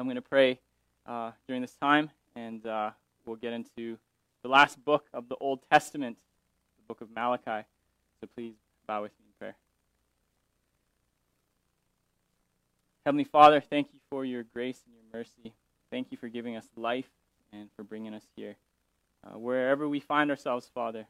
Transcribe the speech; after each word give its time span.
I'm 0.00 0.06
going 0.06 0.16
to 0.16 0.22
pray 0.22 0.58
uh, 1.04 1.32
during 1.46 1.60
this 1.60 1.74
time, 1.74 2.08
and 2.34 2.66
uh, 2.66 2.92
we'll 3.26 3.36
get 3.36 3.52
into 3.52 3.98
the 4.42 4.48
last 4.48 4.82
book 4.82 5.04
of 5.12 5.28
the 5.28 5.36
Old 5.36 5.60
Testament, 5.70 6.16
the 6.78 6.82
book 6.88 7.02
of 7.02 7.14
Malachi. 7.14 7.66
So 8.18 8.26
please 8.34 8.54
bow 8.86 9.02
with 9.02 9.12
me 9.20 9.26
in 9.26 9.32
prayer. 9.38 9.56
Heavenly 13.04 13.24
Father, 13.24 13.60
thank 13.60 13.88
you 13.92 14.00
for 14.08 14.24
your 14.24 14.42
grace 14.42 14.80
and 14.86 14.94
your 14.94 15.20
mercy. 15.20 15.52
Thank 15.90 16.06
you 16.10 16.16
for 16.16 16.28
giving 16.28 16.56
us 16.56 16.64
life 16.76 17.10
and 17.52 17.68
for 17.76 17.82
bringing 17.82 18.14
us 18.14 18.24
here. 18.34 18.56
Uh, 19.22 19.38
wherever 19.38 19.86
we 19.86 20.00
find 20.00 20.30
ourselves, 20.30 20.70
Father, 20.74 21.08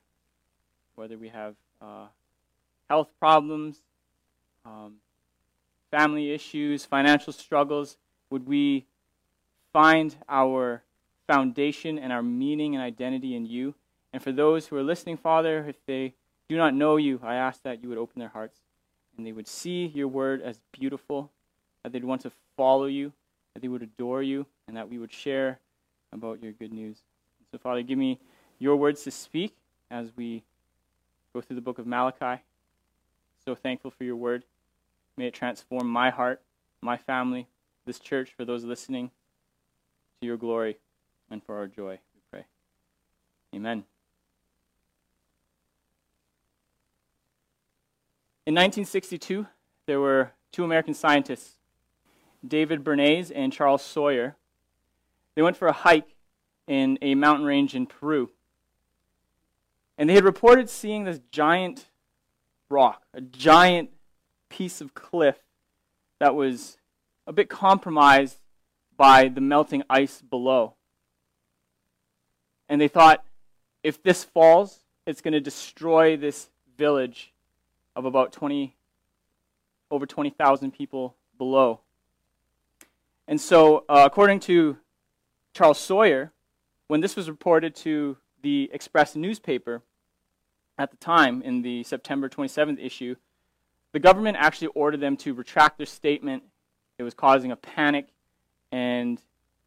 whether 0.96 1.16
we 1.16 1.29
have 1.29 1.54
uh, 1.80 2.07
health 2.88 3.11
problems, 3.20 3.82
um, 4.66 4.95
family 5.93 6.32
issues, 6.32 6.84
financial 6.84 7.32
struggles, 7.32 7.96
would 8.31 8.47
we 8.47 8.87
find 9.73 10.17
our 10.29 10.83
foundation 11.27 11.98
and 11.98 12.12
our 12.12 12.23
meaning 12.23 12.75
and 12.75 12.83
identity 12.83 13.34
in 13.34 13.47
you? 13.47 13.75
And 14.12 14.23
for 14.23 14.33
those 14.33 14.66
who 14.66 14.77
are 14.77 14.83
listening, 14.83 15.16
Father, 15.16 15.66
if 15.69 15.77
they 15.87 16.15
do 16.48 16.57
not 16.57 16.74
know 16.74 16.97
you, 16.97 17.21
I 17.23 17.35
ask 17.35 17.62
that 17.62 17.83
you 17.83 17.88
would 17.88 17.98
open 17.98 18.19
their 18.19 18.29
hearts 18.29 18.61
and 19.16 19.27
they 19.27 19.33
would 19.33 19.47
see 19.47 19.87
your 19.87 20.09
word 20.09 20.43
as 20.43 20.61
beautiful, 20.73 21.30
that 21.83 21.93
they'd 21.93 22.05
want 22.05 22.23
to 22.23 22.33
follow 22.57 22.87
you, 22.87 23.12
that 23.55 23.61
they 23.61 23.69
would 23.69 23.83
adore 23.83 24.23
you, 24.23 24.47
and 24.66 24.77
that 24.77 24.88
we 24.88 24.99
would 24.99 25.12
share 25.12 25.59
about 26.12 26.43
your 26.43 26.52
good 26.52 26.73
news. 26.73 26.99
So, 27.52 27.59
Father, 27.59 27.83
give 27.83 27.99
me 27.99 28.19
your 28.59 28.77
words 28.77 29.02
to 29.05 29.10
speak 29.10 29.55
as 29.91 30.10
we 30.16 30.43
go 31.33 31.41
through 31.41 31.57
the 31.57 31.62
book 31.62 31.79
of 31.79 31.87
Malachi. 31.87 32.43
So 33.45 33.55
thankful 33.55 33.91
for 33.91 34.05
your 34.05 34.16
word. 34.16 34.45
May 35.16 35.27
it 35.27 35.35
transform 35.35 35.88
my 35.88 36.10
heart, 36.10 36.41
my 36.80 36.97
family, 36.97 37.47
this 37.87 37.98
church, 37.98 38.33
for 38.37 38.45
those 38.45 38.65
listening, 38.65 39.11
to 40.21 40.27
your 40.27 40.37
glory 40.37 40.79
and 41.30 41.43
for 41.43 41.57
our 41.57 41.66
joy, 41.66 41.98
we 42.15 42.21
pray. 42.30 42.45
Amen. 43.54 43.85
In 48.46 48.54
1962, 48.54 49.46
there 49.87 50.01
were 50.01 50.32
two 50.52 50.65
American 50.65 50.95
scientists, 50.95 51.59
David 52.46 52.82
Bernays 52.82 53.30
and 53.35 53.52
Charles 53.52 53.82
Sawyer. 53.82 54.37
They 55.35 55.43
went 55.43 55.57
for 55.57 55.69
a 55.69 55.73
hike 55.73 56.16
in 56.66 56.99
a 57.02 57.15
mountain 57.15 57.47
range 57.47 57.74
in 57.74 57.87
Peru. 57.87 58.30
And 59.97 60.09
they 60.09 60.15
had 60.15 60.24
reported 60.24 60.69
seeing 60.71 61.04
this 61.04 61.21
giant 61.30 61.87
rock, 62.69 63.02
a 63.13 63.21
giant 63.21 63.91
piece 64.49 64.81
of 64.81 64.94
cliff 64.94 65.37
that 66.19 66.34
was 66.34 66.78
a 67.26 67.32
bit 67.32 67.49
compromised 67.49 68.38
by 68.97 69.28
the 69.28 69.41
melting 69.41 69.82
ice 69.88 70.21
below. 70.21 70.75
And 72.69 72.81
they 72.81 72.88
thought, 72.88 73.25
if 73.82 74.03
this 74.03 74.25
falls, 74.25 74.81
it's 75.06 75.21
going 75.21 75.32
to 75.32 75.41
destroy 75.41 76.16
this 76.16 76.48
village 76.76 77.32
of 77.97 78.04
about 78.04 78.32
20, 78.32 78.76
over 79.91 80.06
20,000 80.06 80.71
people 80.71 81.16
below. 81.38 81.81
And 83.26 83.41
so, 83.41 83.84
uh, 83.88 84.03
according 84.06 84.41
to 84.41 84.76
Charles 85.54 85.78
Sawyer, 85.78 86.32
when 86.88 87.00
this 87.00 87.16
was 87.16 87.28
reported 87.28 87.75
to 87.76 88.16
the 88.43 88.71
Express 88.72 89.15
newspaper 89.15 89.82
at 90.78 90.91
the 90.91 90.97
time 90.97 91.43
in 91.43 91.62
the 91.62 91.82
September 91.84 92.28
27th 92.28 92.84
issue, 92.84 93.15
the 93.93 93.98
government 93.98 94.37
actually 94.38 94.69
ordered 94.69 95.00
them 95.00 95.16
to 95.19 95.34
retract 95.34 95.76
their 95.76 95.87
statement. 95.87 96.43
It 97.00 97.03
was 97.03 97.15
causing 97.15 97.50
a 97.50 97.56
panic, 97.56 98.09
and 98.70 99.19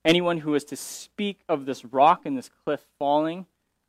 anyone 0.05 0.37
who 0.37 0.51
was 0.51 0.63
to 0.65 0.75
speak 0.75 1.39
of 1.49 1.65
this 1.65 1.83
rock 1.83 2.27
and 2.27 2.37
this 2.37 2.51
cliff 2.63 2.85
falling, 2.99 3.47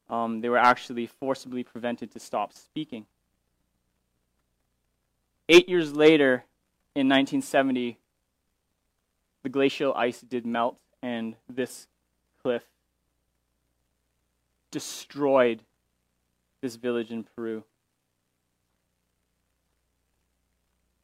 um, 0.08 0.40
they 0.40 0.48
were 0.48 0.56
actually 0.56 1.06
forcibly 1.06 1.62
prevented 1.62 2.10
to 2.12 2.18
stop 2.18 2.54
speaking. 2.54 3.04
Eight 5.50 5.68
years 5.68 5.92
later, 5.92 6.46
in 6.94 7.06
1970, 7.06 7.98
the 9.42 9.48
glacial 9.50 9.92
ice 9.92 10.22
did 10.22 10.46
melt, 10.46 10.78
and 11.02 11.36
this 11.46 11.86
cliff 12.42 12.62
destroyed 14.70 15.64
this 16.62 16.76
village 16.76 17.10
in 17.10 17.24
Peru. 17.36 17.62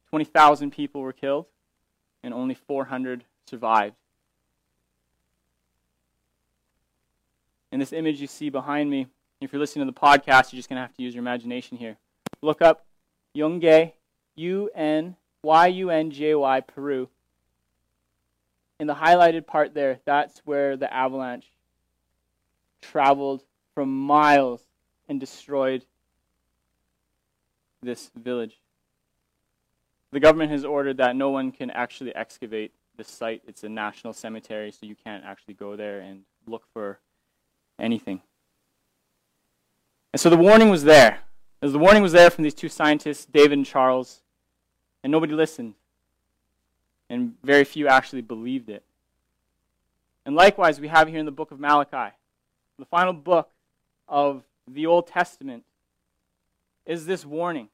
20,000 0.09 0.71
people 0.71 1.01
were 1.01 1.13
killed, 1.13 1.45
and 2.23 2.33
only 2.33 2.53
400 2.55 3.23
survived. 3.47 3.95
In 7.71 7.79
this 7.79 7.93
image 7.93 8.19
you 8.19 8.27
see 8.27 8.49
behind 8.49 8.89
me, 8.89 9.07
if 9.39 9.51
you're 9.51 9.59
listening 9.59 9.87
to 9.87 9.91
the 9.91 9.99
podcast, 9.99 10.51
you're 10.51 10.59
just 10.59 10.69
going 10.69 10.77
to 10.77 10.81
have 10.81 10.93
to 10.95 11.01
use 11.01 11.15
your 11.15 11.21
imagination 11.21 11.77
here. 11.77 11.97
Look 12.41 12.61
up 12.61 12.85
Yungay, 13.35 13.93
U 14.35 14.69
N 14.75 15.15
Y 15.43 15.67
U 15.67 15.89
N 15.89 16.11
J 16.11 16.35
Y, 16.35 16.59
Peru. 16.61 17.09
In 18.79 18.87
the 18.87 18.95
highlighted 18.95 19.47
part 19.47 19.73
there, 19.73 19.99
that's 20.05 20.39
where 20.39 20.75
the 20.75 20.91
avalanche 20.91 21.45
traveled 22.81 23.43
from 23.73 23.95
miles 23.95 24.61
and 25.07 25.19
destroyed 25.19 25.85
this 27.81 28.11
village. 28.15 28.59
The 30.11 30.19
government 30.19 30.51
has 30.51 30.65
ordered 30.65 30.97
that 30.97 31.15
no 31.15 31.29
one 31.29 31.51
can 31.51 31.71
actually 31.71 32.13
excavate 32.15 32.73
this 32.97 33.07
site. 33.07 33.41
It's 33.47 33.63
a 33.63 33.69
national 33.69 34.13
cemetery, 34.13 34.71
so 34.71 34.85
you 34.85 34.95
can't 34.95 35.23
actually 35.23 35.53
go 35.53 35.75
there 35.75 35.99
and 36.01 36.23
look 36.45 36.63
for 36.73 36.99
anything. 37.79 38.21
And 40.13 40.19
so 40.19 40.29
the 40.29 40.37
warning 40.37 40.69
was 40.69 40.83
there. 40.83 41.19
As 41.61 41.71
the 41.71 41.79
warning 41.79 42.03
was 42.03 42.11
there 42.11 42.29
from 42.29 42.43
these 42.43 42.53
two 42.53 42.69
scientists, 42.69 43.25
David 43.25 43.53
and 43.53 43.65
Charles, 43.65 44.21
and 45.03 45.11
nobody 45.11 45.33
listened. 45.33 45.75
And 47.09 47.35
very 47.43 47.63
few 47.63 47.87
actually 47.87 48.21
believed 48.21 48.69
it. 48.69 48.83
And 50.25 50.35
likewise, 50.35 50.79
we 50.79 50.87
have 50.89 51.07
here 51.07 51.19
in 51.19 51.25
the 51.25 51.31
book 51.31 51.51
of 51.51 51.59
Malachi, 51.59 52.13
the 52.77 52.85
final 52.85 53.13
book 53.13 53.49
of 54.07 54.43
the 54.67 54.85
Old 54.85 55.07
Testament, 55.07 55.63
is 56.85 57.05
this 57.05 57.25
warning 57.25 57.69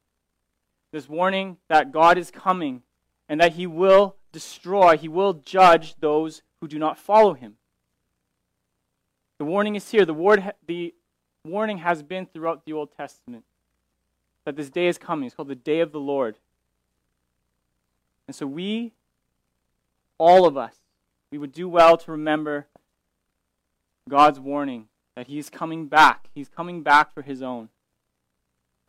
this 0.92 1.09
warning 1.09 1.58
that 1.68 1.92
God 1.92 2.18
is 2.18 2.31
coming 2.31 2.84
and 3.30 3.40
that 3.42 3.53
he 3.53 3.68
will 3.68 4.16
destroy, 4.31 4.98
he 4.98 5.08
will 5.08 5.34
judge 5.34 5.96
those 6.00 6.42
who 6.62 6.68
do 6.68 6.80
not 6.80 6.98
follow 6.98 7.34
him. 7.34 7.56
The 9.38 9.46
warning 9.46 9.75
is 9.75 9.90
here. 9.90 10.06
The, 10.06 10.14
word, 10.14 10.53
the 10.66 10.94
warning 11.44 11.80
has 11.80 12.02
been 12.03 12.25
throughout 12.25 12.66
the 12.66 12.74
Old 12.74 12.96
Testament 12.96 13.44
that 14.46 14.56
this 14.56 14.70
day 14.70 14.88
is 14.88 14.98
coming. 14.98 15.25
It's 15.25 15.36
called 15.36 15.50
the 15.50 15.56
day 15.56 15.80
of 15.81 15.92
the 15.92 16.00
Lord. 16.00 16.38
And 18.28 18.36
so 18.36 18.48
we, 18.48 18.94
all 20.18 20.46
of 20.46 20.58
us, 20.58 20.75
we 21.31 21.38
would 21.38 21.52
do 21.52 21.68
well 21.68 21.98
to 21.98 22.12
remember 22.12 22.68
God's 24.09 24.40
warning 24.40 24.88
that 25.16 25.28
He's 25.28 25.50
coming 25.50 25.88
back. 25.88 26.30
He's 26.34 26.50
coming 26.50 26.81
back 26.81 27.14
for 27.14 27.22
His 27.22 27.42
own 27.42 27.69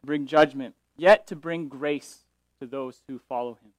to 0.00 0.06
bring 0.06 0.26
judgment 0.26 0.74
yet 0.98 1.26
to 1.28 1.36
bring 1.36 1.68
grace 1.68 2.24
to 2.60 2.66
those 2.66 3.02
who 3.06 3.18
follow 3.18 3.52
him. 3.52 3.70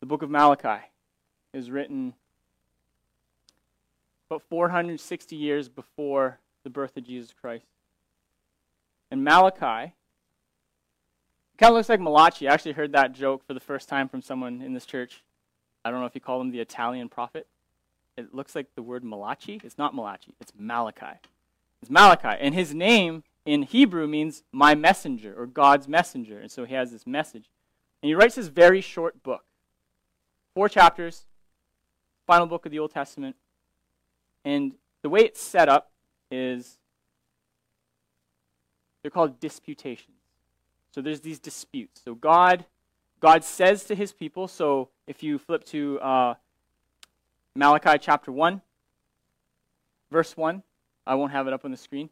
The 0.00 0.06
book 0.06 0.22
of 0.22 0.30
Malachi 0.30 0.86
is 1.52 1.70
written 1.70 2.14
about 4.30 4.42
460 4.48 5.34
years 5.34 5.68
before 5.68 6.38
the 6.62 6.70
birth 6.70 6.96
of 6.96 7.04
Jesus 7.04 7.34
Christ. 7.38 7.66
And 9.10 9.24
Malachi 9.24 9.92
kind 11.58 11.70
of 11.70 11.74
looks 11.74 11.88
like 11.88 12.00
Malachi. 12.00 12.48
I 12.48 12.54
actually 12.54 12.72
heard 12.72 12.92
that 12.92 13.12
joke 13.12 13.44
for 13.46 13.54
the 13.54 13.60
first 13.60 13.88
time 13.88 14.08
from 14.08 14.22
someone 14.22 14.62
in 14.62 14.72
this 14.72 14.86
church. 14.86 15.22
I 15.84 15.90
don't 15.90 16.00
know 16.00 16.06
if 16.06 16.14
you 16.14 16.20
call 16.20 16.40
him 16.40 16.52
the 16.52 16.60
Italian 16.60 17.08
prophet. 17.08 17.46
It 18.16 18.34
looks 18.34 18.54
like 18.54 18.74
the 18.74 18.82
word 18.82 19.02
Malachi. 19.02 19.60
It's 19.64 19.78
not 19.78 19.94
Malachi, 19.94 20.34
it's 20.40 20.52
Malachi 20.56 21.18
is 21.82 21.90
Malachi. 21.90 22.36
And 22.40 22.54
his 22.54 22.74
name 22.74 23.24
in 23.44 23.62
Hebrew 23.62 24.06
means 24.06 24.42
my 24.52 24.74
messenger 24.74 25.34
or 25.36 25.46
God's 25.46 25.88
messenger. 25.88 26.38
And 26.38 26.50
so 26.50 26.64
he 26.64 26.74
has 26.74 26.90
this 26.90 27.06
message. 27.06 27.50
And 28.02 28.08
he 28.08 28.14
writes 28.14 28.34
this 28.34 28.48
very 28.48 28.80
short 28.80 29.22
book 29.22 29.44
four 30.54 30.68
chapters, 30.68 31.26
final 32.26 32.46
book 32.46 32.66
of 32.66 32.72
the 32.72 32.78
Old 32.78 32.90
Testament. 32.90 33.36
And 34.44 34.72
the 35.02 35.08
way 35.08 35.20
it's 35.20 35.40
set 35.40 35.68
up 35.68 35.90
is 36.30 36.78
they're 39.02 39.10
called 39.10 39.40
disputations. 39.40 40.16
So 40.92 41.00
there's 41.00 41.20
these 41.20 41.38
disputes. 41.38 42.02
So 42.04 42.14
God, 42.14 42.64
God 43.20 43.44
says 43.44 43.84
to 43.84 43.94
his 43.94 44.12
people. 44.12 44.48
So 44.48 44.88
if 45.06 45.22
you 45.22 45.38
flip 45.38 45.64
to 45.66 46.00
uh, 46.00 46.34
Malachi 47.54 47.98
chapter 48.00 48.32
one, 48.32 48.62
verse 50.10 50.36
one, 50.36 50.62
I 51.10 51.14
won't 51.16 51.32
have 51.32 51.46
it 51.48 51.52
up 51.52 51.64
on 51.64 51.72
the 51.72 51.76
screen. 51.76 52.10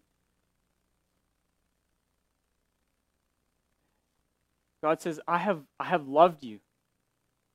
God 4.82 5.00
says, 5.00 5.20
I 5.28 5.38
have, 5.38 5.60
I 5.78 5.84
have 5.84 6.08
loved 6.08 6.42
you. 6.42 6.58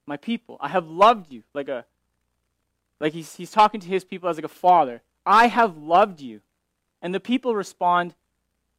my 0.05 0.17
people. 0.17 0.57
I 0.59 0.69
have 0.69 0.87
loved 0.87 1.31
you 1.31 1.43
like 1.53 1.69
a 1.69 1.85
like 2.99 3.13
he's 3.13 3.35
he's 3.35 3.51
talking 3.51 3.79
to 3.81 3.87
his 3.87 4.03
people 4.03 4.29
as 4.29 4.37
like 4.37 4.45
a 4.45 4.49
father. 4.49 5.01
I 5.25 5.47
have 5.47 5.77
loved 5.77 6.21
you. 6.21 6.41
And 7.01 7.13
the 7.13 7.19
people 7.19 7.55
respond, 7.55 8.15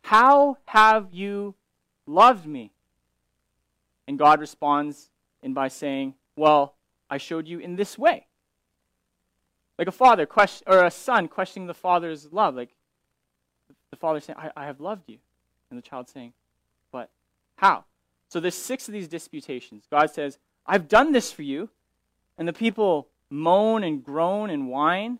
"How 0.03 0.59
have 0.67 1.09
you 1.13 1.55
loved 2.07 2.47
me?" 2.47 2.73
And 4.07 4.19
God 4.19 4.41
responds 4.41 5.11
in 5.43 5.55
by 5.55 5.69
saying, 5.69 6.15
"Well, 6.37 6.75
I 7.11 7.19
showed 7.19 7.49
you 7.49 7.59
in 7.59 7.77
this 7.77 7.99
way." 7.99 8.27
Like 9.79 9.89
a 9.89 9.93
father 9.93 10.27
question 10.27 10.65
or 10.67 10.85
a 10.85 10.91
son 10.91 11.29
questioning 11.29 11.67
the 11.67 11.75
father's 11.75 12.33
love, 12.33 12.55
like 12.55 12.71
the 13.91 13.97
father 13.97 14.21
saying, 14.21 14.39
I, 14.39 14.51
I 14.57 14.67
have 14.67 14.81
loved 14.81 15.09
you. 15.09 15.19
And 15.71 15.79
the 15.79 15.83
child 15.83 16.09
saying, 16.09 16.33
But 16.93 17.11
how? 17.57 17.85
So 18.29 18.41
there's 18.41 18.55
six 18.55 18.89
of 18.89 18.93
these 18.95 19.09
disputations. 19.09 19.85
God 19.91 20.11
says, 20.11 20.39
I've 20.67 20.89
done 20.89 21.13
this 21.13 21.33
for 21.33 21.43
you. 21.43 21.71
And 22.39 22.49
the 22.49 22.53
people 22.53 23.09
moan 23.31 23.85
and 23.85 24.05
groan 24.05 24.51
and 24.51 24.69
whine. 24.69 25.19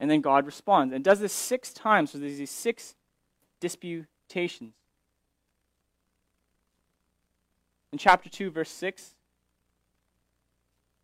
And 0.00 0.10
then 0.10 0.20
God 0.20 0.46
responds. 0.46 0.94
And 0.94 1.04
does 1.04 1.20
this 1.20 1.32
six 1.32 1.72
times. 1.72 2.10
So 2.10 2.18
there's 2.18 2.38
these 2.38 2.50
six 2.50 2.94
disputations. 3.60 4.74
In 7.92 7.98
chapter 7.98 8.30
2, 8.30 8.50
verse 8.50 8.70
6, 8.70 9.14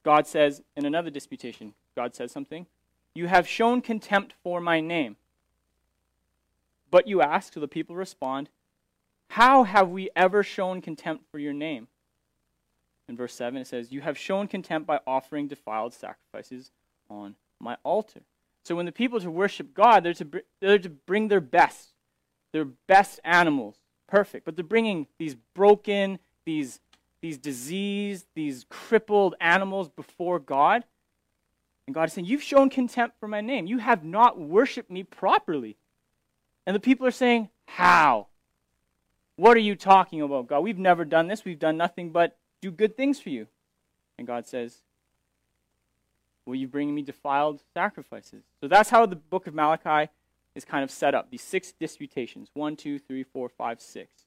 God 0.03 0.27
says, 0.27 0.63
in 0.75 0.87
another 0.87 1.11
disputation, 1.11 1.75
God 1.99 2.15
says 2.15 2.31
something. 2.31 2.67
You 3.13 3.27
have 3.27 3.49
shown 3.49 3.81
contempt 3.81 4.33
for 4.45 4.61
my 4.61 4.81
name. 4.81 5.17
But 6.93 7.09
you 7.09 7.21
ask, 7.21 7.55
so 7.55 7.59
the 7.59 7.67
people 7.67 7.97
respond, 7.97 8.51
How 9.31 9.65
have 9.65 9.89
we 9.89 10.09
ever 10.15 10.45
shown 10.45 10.81
contempt 10.81 11.25
for 11.29 11.41
your 11.41 11.53
name? 11.53 11.89
In 13.09 13.17
verse 13.17 13.35
7, 13.35 13.61
it 13.61 13.67
says, 13.67 13.91
You 13.91 14.01
have 14.03 14.17
shown 14.17 14.47
contempt 14.47 14.87
by 14.87 15.01
offering 15.09 15.49
defiled 15.49 15.93
sacrifices 15.93 16.71
on 17.11 17.35
my 17.59 17.77
altar. 17.83 18.21
So 18.65 18.77
when 18.77 18.87
the 18.87 18.93
people 18.93 19.19
to 19.19 19.29
worship 19.29 19.75
God, 19.75 20.05
they're 20.05 20.15
to, 20.15 20.43
they're 20.61 20.79
to 20.79 20.89
bring 20.89 21.27
their 21.27 21.41
best, 21.41 21.95
their 22.53 22.67
best 22.87 23.19
animals, 23.25 23.75
perfect. 24.07 24.45
But 24.45 24.55
they're 24.55 24.65
bringing 24.65 25.09
these 25.19 25.35
broken, 25.53 26.21
these, 26.47 26.79
these 27.21 27.39
diseased, 27.39 28.27
these 28.37 28.67
crippled 28.69 29.35
animals 29.41 29.89
before 29.89 30.39
God. 30.39 30.85
And 31.89 31.95
God 31.95 32.09
is 32.09 32.13
saying, 32.13 32.27
You've 32.27 32.43
shown 32.43 32.69
contempt 32.69 33.19
for 33.19 33.29
my 33.29 33.41
name. 33.41 33.67
You 33.67 33.79
have 33.79 34.05
not 34.05 34.39
worshiped 34.39 34.91
me 34.91 35.05
properly. 35.05 35.79
And 36.67 36.77
the 36.77 36.81
people 36.81 37.07
are 37.07 37.11
saying, 37.11 37.49
How? 37.65 38.27
What 39.37 39.57
are 39.57 39.61
you 39.61 39.75
talking 39.75 40.21
about, 40.21 40.49
God? 40.49 40.61
We've 40.61 40.77
never 40.77 41.07
done 41.07 41.29
this. 41.29 41.47
We've 41.47 41.59
done 41.59 41.79
nothing 41.79 42.11
but 42.11 42.37
do 42.61 42.71
good 42.71 42.95
things 42.95 43.19
for 43.19 43.31
you. 43.31 43.47
And 44.19 44.27
God 44.27 44.47
says, 44.47 44.83
Will 46.45 46.57
you 46.57 46.69
bring 46.69 46.95
me 46.95 47.01
defiled 47.01 47.63
sacrifices? 47.73 48.45
So 48.61 48.69
that's 48.69 48.91
how 48.91 49.07
the 49.07 49.17
book 49.17 49.47
of 49.47 49.55
Malachi 49.55 50.11
is 50.55 50.67
kind 50.67 50.85
of 50.85 50.91
set 50.91 51.15
up 51.15 51.31
these 51.31 51.41
six 51.41 51.73
disputations 51.73 52.51
one, 52.53 52.77
two, 52.77 52.99
three, 52.99 53.23
four, 53.23 53.49
five, 53.49 53.81
six. 53.81 54.27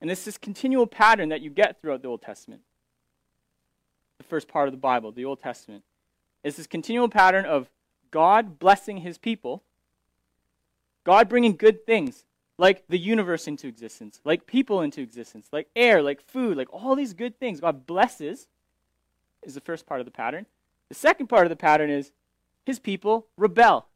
And 0.00 0.08
it's 0.08 0.24
this 0.24 0.38
continual 0.38 0.86
pattern 0.86 1.30
that 1.30 1.40
you 1.40 1.50
get 1.50 1.82
throughout 1.82 2.02
the 2.02 2.08
Old 2.08 2.22
Testament. 2.22 2.62
The 4.18 4.24
first 4.24 4.48
part 4.48 4.68
of 4.68 4.72
the 4.72 4.78
Bible, 4.78 5.12
the 5.12 5.24
Old 5.24 5.40
Testament. 5.40 5.84
It's 6.44 6.56
this 6.56 6.66
continual 6.66 7.08
pattern 7.08 7.44
of 7.44 7.70
God 8.10 8.58
blessing 8.58 8.98
his 8.98 9.18
people, 9.18 9.62
God 11.04 11.28
bringing 11.28 11.56
good 11.56 11.86
things 11.86 12.24
like 12.58 12.86
the 12.88 12.98
universe 12.98 13.46
into 13.46 13.68
existence, 13.68 14.20
like 14.24 14.46
people 14.46 14.82
into 14.82 15.00
existence, 15.00 15.48
like 15.52 15.68
air, 15.76 16.02
like 16.02 16.20
food, 16.20 16.56
like 16.56 16.72
all 16.72 16.96
these 16.96 17.14
good 17.14 17.38
things. 17.38 17.60
God 17.60 17.86
blesses, 17.86 18.48
is 19.42 19.54
the 19.54 19.60
first 19.60 19.86
part 19.86 20.00
of 20.00 20.06
the 20.06 20.12
pattern. 20.12 20.46
The 20.88 20.94
second 20.94 21.28
part 21.28 21.44
of 21.44 21.50
the 21.50 21.56
pattern 21.56 21.90
is 21.90 22.12
his 22.64 22.78
people 22.78 23.26
rebel. 23.36 23.86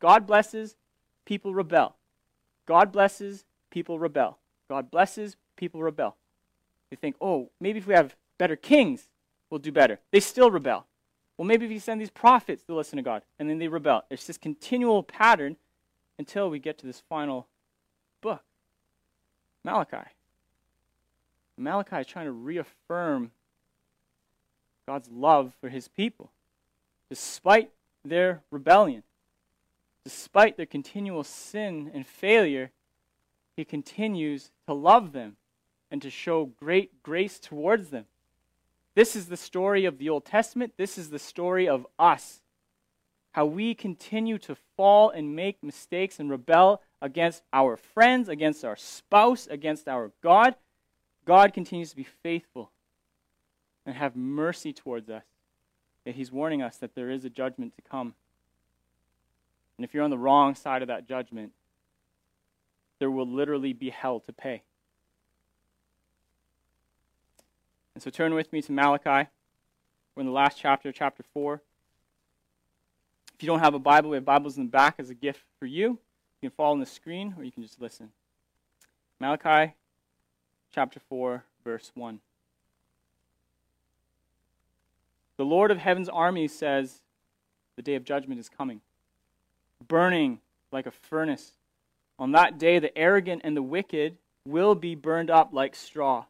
God 0.00 0.26
blesses, 0.26 0.76
people 1.24 1.54
rebel. 1.54 1.96
God 2.66 2.92
blesses, 2.92 3.44
people 3.70 3.98
rebel. 3.98 4.38
God 4.68 4.90
blesses, 4.90 5.36
people 5.56 5.82
rebel. 5.82 6.16
They 6.90 6.96
think, 6.96 7.16
oh, 7.20 7.50
maybe 7.60 7.78
if 7.78 7.86
we 7.86 7.94
have 7.94 8.16
better 8.38 8.56
kings, 8.56 9.09
we'll 9.50 9.58
do 9.58 9.72
better. 9.72 9.98
They 10.12 10.20
still 10.20 10.50
rebel. 10.50 10.86
Well, 11.36 11.46
maybe 11.46 11.66
if 11.66 11.72
you 11.72 11.80
send 11.80 12.00
these 12.00 12.10
prophets 12.10 12.62
to 12.64 12.74
listen 12.74 12.96
to 12.96 13.02
God, 13.02 13.22
and 13.38 13.48
then 13.48 13.58
they 13.58 13.68
rebel. 13.68 14.04
It's 14.10 14.26
this 14.26 14.38
continual 14.38 15.02
pattern 15.02 15.56
until 16.18 16.50
we 16.50 16.58
get 16.58 16.78
to 16.78 16.86
this 16.86 17.02
final 17.08 17.48
book, 18.20 18.42
Malachi. 19.64 20.10
Malachi 21.56 21.96
is 21.96 22.06
trying 22.06 22.26
to 22.26 22.32
reaffirm 22.32 23.30
God's 24.86 25.08
love 25.10 25.52
for 25.60 25.68
his 25.68 25.88
people, 25.88 26.30
despite 27.08 27.70
their 28.04 28.42
rebellion, 28.50 29.02
despite 30.04 30.56
their 30.56 30.66
continual 30.66 31.24
sin 31.24 31.90
and 31.92 32.06
failure. 32.06 32.70
He 33.56 33.64
continues 33.64 34.50
to 34.66 34.74
love 34.74 35.12
them 35.12 35.36
and 35.90 36.00
to 36.02 36.10
show 36.10 36.46
great 36.46 37.02
grace 37.02 37.38
towards 37.38 37.90
them. 37.90 38.06
This 38.94 39.14
is 39.14 39.26
the 39.26 39.36
story 39.36 39.84
of 39.84 39.98
the 39.98 40.08
Old 40.08 40.24
Testament. 40.24 40.74
This 40.76 40.98
is 40.98 41.10
the 41.10 41.18
story 41.18 41.68
of 41.68 41.86
us. 41.98 42.42
How 43.32 43.46
we 43.46 43.74
continue 43.74 44.38
to 44.38 44.56
fall 44.76 45.10
and 45.10 45.36
make 45.36 45.62
mistakes 45.62 46.18
and 46.18 46.28
rebel 46.28 46.82
against 47.00 47.42
our 47.52 47.76
friends, 47.76 48.28
against 48.28 48.64
our 48.64 48.76
spouse, 48.76 49.46
against 49.46 49.86
our 49.86 50.10
God. 50.22 50.56
God 51.24 51.52
continues 51.52 51.90
to 51.90 51.96
be 51.96 52.06
faithful 52.22 52.72
and 53.86 53.94
have 53.94 54.16
mercy 54.16 54.72
towards 54.72 55.08
us. 55.08 55.22
Yet 56.04 56.16
He's 56.16 56.32
warning 56.32 56.60
us 56.60 56.76
that 56.78 56.94
there 56.94 57.10
is 57.10 57.24
a 57.24 57.30
judgment 57.30 57.74
to 57.76 57.82
come. 57.82 58.14
And 59.78 59.84
if 59.84 59.94
you're 59.94 60.04
on 60.04 60.10
the 60.10 60.18
wrong 60.18 60.54
side 60.54 60.82
of 60.82 60.88
that 60.88 61.06
judgment, 61.06 61.52
there 62.98 63.10
will 63.10 63.26
literally 63.26 63.72
be 63.72 63.90
hell 63.90 64.20
to 64.20 64.32
pay. 64.32 64.62
And 68.00 68.02
so 68.02 68.08
turn 68.08 68.32
with 68.32 68.50
me 68.50 68.62
to 68.62 68.72
Malachi. 68.72 69.28
We're 70.16 70.20
in 70.20 70.26
the 70.26 70.32
last 70.32 70.56
chapter, 70.58 70.90
chapter 70.90 71.22
4. 71.34 71.60
If 73.34 73.42
you 73.42 73.46
don't 73.46 73.58
have 73.58 73.74
a 73.74 73.78
Bible, 73.78 74.08
we 74.08 74.16
have 74.16 74.24
Bibles 74.24 74.56
in 74.56 74.64
the 74.64 74.70
back 74.70 74.94
as 74.96 75.10
a 75.10 75.14
gift 75.14 75.42
for 75.58 75.66
you. 75.66 75.98
You 76.40 76.48
can 76.48 76.50
follow 76.50 76.72
on 76.72 76.80
the 76.80 76.86
screen 76.86 77.34
or 77.36 77.44
you 77.44 77.52
can 77.52 77.62
just 77.62 77.78
listen. 77.78 78.10
Malachi 79.20 79.74
chapter 80.74 80.98
4, 81.10 81.44
verse 81.62 81.92
1. 81.94 82.20
The 85.36 85.44
Lord 85.44 85.70
of 85.70 85.76
heaven's 85.76 86.08
army 86.08 86.48
says, 86.48 87.02
The 87.76 87.82
day 87.82 87.96
of 87.96 88.04
judgment 88.04 88.40
is 88.40 88.48
coming, 88.48 88.80
burning 89.86 90.40
like 90.72 90.86
a 90.86 90.90
furnace. 90.90 91.52
On 92.18 92.32
that 92.32 92.58
day, 92.58 92.78
the 92.78 92.96
arrogant 92.96 93.42
and 93.44 93.54
the 93.54 93.62
wicked 93.62 94.16
will 94.46 94.74
be 94.74 94.94
burned 94.94 95.28
up 95.28 95.50
like 95.52 95.76
straw. 95.76 96.24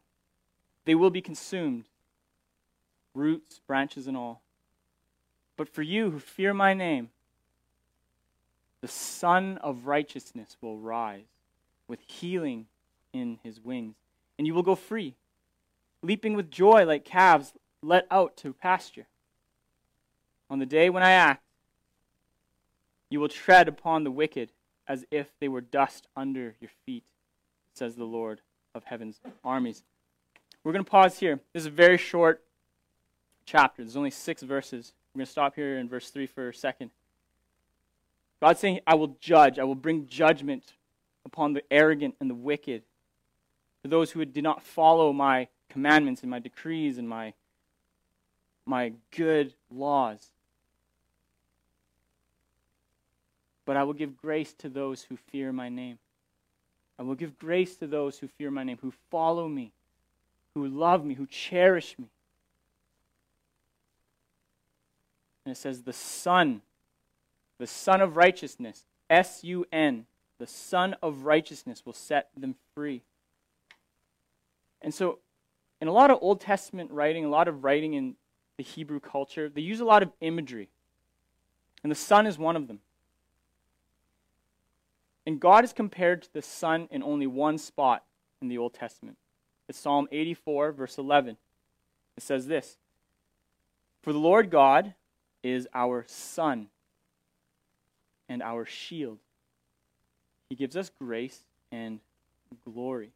They 0.85 0.95
will 0.95 1.09
be 1.09 1.21
consumed, 1.21 1.85
roots, 3.13 3.59
branches, 3.65 4.07
and 4.07 4.17
all. 4.17 4.41
But 5.57 5.69
for 5.69 5.81
you 5.81 6.11
who 6.11 6.19
fear 6.19 6.53
my 6.53 6.73
name, 6.73 7.09
the 8.81 8.87
Sun 8.87 9.59
of 9.59 9.85
Righteousness 9.85 10.57
will 10.59 10.79
rise 10.79 11.27
with 11.87 12.01
healing 12.01 12.65
in 13.13 13.39
his 13.43 13.59
wings, 13.59 13.95
and 14.37 14.47
you 14.47 14.53
will 14.53 14.63
go 14.63 14.75
free, 14.75 15.15
leaping 16.01 16.33
with 16.33 16.49
joy 16.49 16.85
like 16.85 17.05
calves 17.05 17.53
let 17.83 18.07
out 18.09 18.37
to 18.37 18.53
pasture. 18.53 19.07
On 20.49 20.59
the 20.59 20.65
day 20.65 20.89
when 20.89 21.03
I 21.03 21.11
act, 21.11 21.43
you 23.09 23.19
will 23.19 23.29
tread 23.29 23.67
upon 23.67 24.03
the 24.03 24.11
wicked 24.11 24.51
as 24.87 25.05
if 25.11 25.31
they 25.39 25.47
were 25.47 25.61
dust 25.61 26.07
under 26.15 26.55
your 26.59 26.71
feet, 26.85 27.05
says 27.73 27.95
the 27.95 28.05
Lord 28.05 28.41
of 28.73 28.85
heaven's 28.85 29.19
armies. 29.43 29.83
We're 30.63 30.73
going 30.73 30.85
to 30.85 30.91
pause 30.91 31.17
here. 31.17 31.39
This 31.53 31.61
is 31.61 31.67
a 31.67 31.71
very 31.71 31.97
short 31.97 32.43
chapter. 33.45 33.83
There's 33.83 33.97
only 33.97 34.11
six 34.11 34.43
verses. 34.43 34.93
We're 35.13 35.19
going 35.19 35.25
to 35.25 35.31
stop 35.31 35.55
here 35.55 35.77
in 35.77 35.89
verse 35.89 36.09
3 36.09 36.27
for 36.27 36.49
a 36.49 36.53
second. 36.53 36.91
God's 38.39 38.59
saying, 38.59 38.79
I 38.85 38.95
will 38.95 39.17
judge, 39.19 39.59
I 39.59 39.63
will 39.63 39.75
bring 39.75 40.07
judgment 40.07 40.73
upon 41.25 41.53
the 41.53 41.63
arrogant 41.71 42.15
and 42.19 42.29
the 42.29 42.35
wicked, 42.35 42.83
for 43.81 43.87
those 43.87 44.11
who 44.11 44.23
did 44.25 44.43
not 44.43 44.63
follow 44.63 45.13
my 45.13 45.47
commandments 45.69 46.21
and 46.21 46.29
my 46.29 46.39
decrees 46.39 46.97
and 46.97 47.07
my, 47.07 47.33
my 48.65 48.93
good 49.15 49.53
laws. 49.71 50.27
But 53.65 53.77
I 53.77 53.83
will 53.83 53.93
give 53.93 54.17
grace 54.17 54.53
to 54.59 54.69
those 54.69 55.03
who 55.03 55.17
fear 55.17 55.51
my 55.51 55.69
name. 55.69 55.99
I 56.99 57.03
will 57.03 57.15
give 57.15 57.39
grace 57.39 57.75
to 57.77 57.87
those 57.87 58.19
who 58.19 58.27
fear 58.27 58.51
my 58.51 58.63
name, 58.63 58.77
who 58.81 58.93
follow 59.09 59.47
me 59.47 59.71
who 60.55 60.67
love 60.67 61.05
me, 61.05 61.13
who 61.13 61.25
cherish 61.25 61.95
me. 61.97 62.07
And 65.45 65.51
it 65.51 65.57
says, 65.57 65.83
the 65.83 65.93
Sun, 65.93 66.61
the 67.57 67.67
Sun 67.67 68.01
of 68.01 68.15
Righteousness, 68.15 68.85
S 69.09 69.43
U 69.43 69.65
N, 69.71 70.05
the 70.37 70.47
Sun 70.47 70.95
of 71.01 71.25
Righteousness 71.25 71.83
will 71.85 71.93
set 71.93 72.29
them 72.35 72.55
free. 72.75 73.01
And 74.81 74.93
so 74.93 75.19
in 75.79 75.87
a 75.87 75.91
lot 75.91 76.11
of 76.11 76.19
Old 76.21 76.41
Testament 76.41 76.91
writing, 76.91 77.25
a 77.25 77.29
lot 77.29 77.47
of 77.47 77.63
writing 77.63 77.93
in 77.93 78.15
the 78.57 78.63
Hebrew 78.63 78.99
culture, 78.99 79.49
they 79.49 79.61
use 79.61 79.79
a 79.79 79.85
lot 79.85 80.03
of 80.03 80.11
imagery. 80.21 80.69
And 81.83 81.91
the 81.91 81.95
sun 81.95 82.27
is 82.27 82.37
one 82.37 82.55
of 82.55 82.67
them. 82.67 82.79
And 85.25 85.39
God 85.39 85.63
is 85.63 85.73
compared 85.73 86.23
to 86.23 86.33
the 86.33 86.41
sun 86.41 86.87
in 86.91 87.01
only 87.01 87.27
one 87.27 87.57
spot 87.57 88.03
in 88.41 88.47
the 88.47 88.57
Old 88.57 88.73
Testament. 88.73 89.17
It's 89.71 89.79
Psalm 89.79 90.09
84, 90.11 90.73
verse 90.73 90.97
11. 90.97 91.37
It 92.17 92.23
says 92.23 92.45
this 92.45 92.75
For 94.01 94.11
the 94.11 94.19
Lord 94.19 94.49
God 94.49 94.95
is 95.43 95.65
our 95.73 96.03
sun 96.09 96.67
and 98.27 98.43
our 98.43 98.65
shield. 98.65 99.19
He 100.49 100.57
gives 100.57 100.75
us 100.75 100.91
grace 100.99 101.45
and 101.71 102.01
glory. 102.65 103.11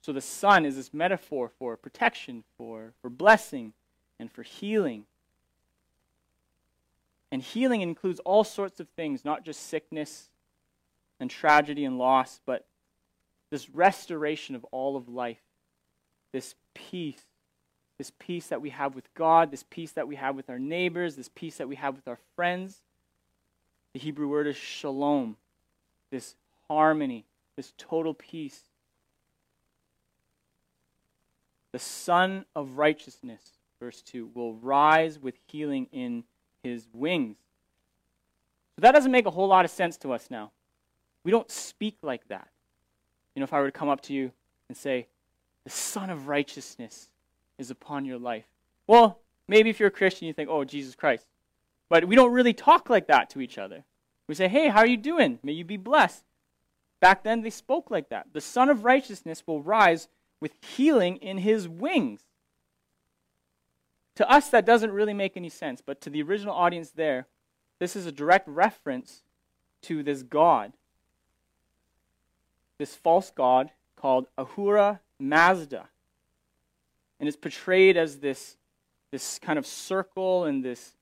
So 0.00 0.10
the 0.14 0.22
sun 0.22 0.64
is 0.64 0.76
this 0.76 0.94
metaphor 0.94 1.50
for 1.58 1.76
protection, 1.76 2.44
for, 2.56 2.94
for 3.02 3.10
blessing, 3.10 3.74
and 4.18 4.32
for 4.32 4.44
healing. 4.44 5.04
And 7.30 7.42
healing 7.42 7.82
includes 7.82 8.20
all 8.20 8.42
sorts 8.42 8.80
of 8.80 8.88
things, 8.96 9.22
not 9.22 9.44
just 9.44 9.66
sickness 9.66 10.30
and 11.20 11.28
tragedy 11.28 11.84
and 11.84 11.98
loss, 11.98 12.40
but 12.46 12.64
this 13.50 13.68
restoration 13.68 14.54
of 14.54 14.64
all 14.70 14.96
of 14.96 15.10
life, 15.10 15.42
this 16.32 16.54
peace, 16.74 17.22
this 17.98 18.12
peace 18.18 18.48
that 18.48 18.60
we 18.60 18.70
have 18.70 18.94
with 18.94 19.12
God, 19.14 19.50
this 19.50 19.64
peace 19.68 19.92
that 19.92 20.06
we 20.06 20.16
have 20.16 20.36
with 20.36 20.50
our 20.50 20.58
neighbors, 20.58 21.16
this 21.16 21.30
peace 21.34 21.56
that 21.56 21.68
we 21.68 21.76
have 21.76 21.96
with 21.96 22.06
our 22.08 22.18
friends. 22.36 22.82
The 23.94 24.00
Hebrew 24.00 24.28
word 24.28 24.46
is 24.46 24.56
shalom, 24.56 25.36
this 26.10 26.36
harmony, 26.68 27.24
this 27.56 27.72
total 27.78 28.14
peace. 28.14 28.60
The 31.72 31.78
Sun 31.78 32.44
of 32.54 32.78
Righteousness, 32.78 33.42
verse 33.80 34.02
2, 34.02 34.30
will 34.34 34.54
rise 34.54 35.18
with 35.18 35.34
healing 35.46 35.88
in 35.92 36.24
his 36.62 36.86
wings. 36.92 37.36
So 38.76 38.82
that 38.82 38.92
doesn't 38.92 39.10
make 39.10 39.26
a 39.26 39.30
whole 39.30 39.48
lot 39.48 39.64
of 39.64 39.70
sense 39.70 39.96
to 39.98 40.12
us 40.12 40.28
now. 40.30 40.52
We 41.24 41.32
don't 41.32 41.50
speak 41.50 41.96
like 42.02 42.28
that. 42.28 42.48
You 43.34 43.40
know, 43.40 43.44
if 43.44 43.52
I 43.52 43.60
were 43.60 43.66
to 43.66 43.72
come 43.72 43.88
up 43.88 44.00
to 44.02 44.14
you 44.14 44.30
and 44.68 44.76
say, 44.76 45.08
the 45.68 45.74
Sun 45.74 46.08
of 46.08 46.28
Righteousness 46.28 47.10
is 47.58 47.70
upon 47.70 48.06
your 48.06 48.18
life. 48.18 48.46
Well, 48.86 49.18
maybe 49.48 49.68
if 49.68 49.78
you're 49.78 49.88
a 49.88 49.90
Christian, 49.90 50.26
you 50.26 50.32
think, 50.32 50.48
oh, 50.48 50.64
Jesus 50.64 50.94
Christ. 50.94 51.26
But 51.90 52.08
we 52.08 52.16
don't 52.16 52.32
really 52.32 52.54
talk 52.54 52.88
like 52.88 53.06
that 53.08 53.28
to 53.30 53.40
each 53.42 53.58
other. 53.58 53.84
We 54.28 54.34
say, 54.34 54.48
hey, 54.48 54.68
how 54.68 54.78
are 54.78 54.86
you 54.86 54.96
doing? 54.96 55.38
May 55.42 55.52
you 55.52 55.66
be 55.66 55.76
blessed. 55.76 56.24
Back 57.02 57.22
then, 57.22 57.42
they 57.42 57.50
spoke 57.50 57.90
like 57.90 58.08
that. 58.08 58.28
The 58.32 58.40
Sun 58.40 58.70
of 58.70 58.86
Righteousness 58.86 59.42
will 59.46 59.60
rise 59.60 60.08
with 60.40 60.52
healing 60.64 61.16
in 61.16 61.36
his 61.36 61.68
wings. 61.68 62.22
To 64.14 64.30
us, 64.30 64.48
that 64.48 64.64
doesn't 64.64 64.92
really 64.92 65.12
make 65.12 65.36
any 65.36 65.50
sense, 65.50 65.82
but 65.84 66.00
to 66.00 66.08
the 66.08 66.22
original 66.22 66.54
audience 66.54 66.92
there, 66.92 67.26
this 67.78 67.94
is 67.94 68.06
a 68.06 68.12
direct 68.12 68.48
reference 68.48 69.22
to 69.82 70.02
this 70.02 70.22
God, 70.22 70.72
this 72.78 72.94
false 72.94 73.30
God 73.30 73.72
called 73.96 74.28
Ahura 74.38 75.00
Mazda. 75.18 75.88
And 77.20 77.28
it's 77.28 77.36
portrayed 77.36 77.96
as 77.96 78.18
this, 78.18 78.56
this 79.10 79.38
kind 79.38 79.58
of 79.58 79.66
circle 79.66 80.44
and 80.44 80.64
this, 80.64 80.92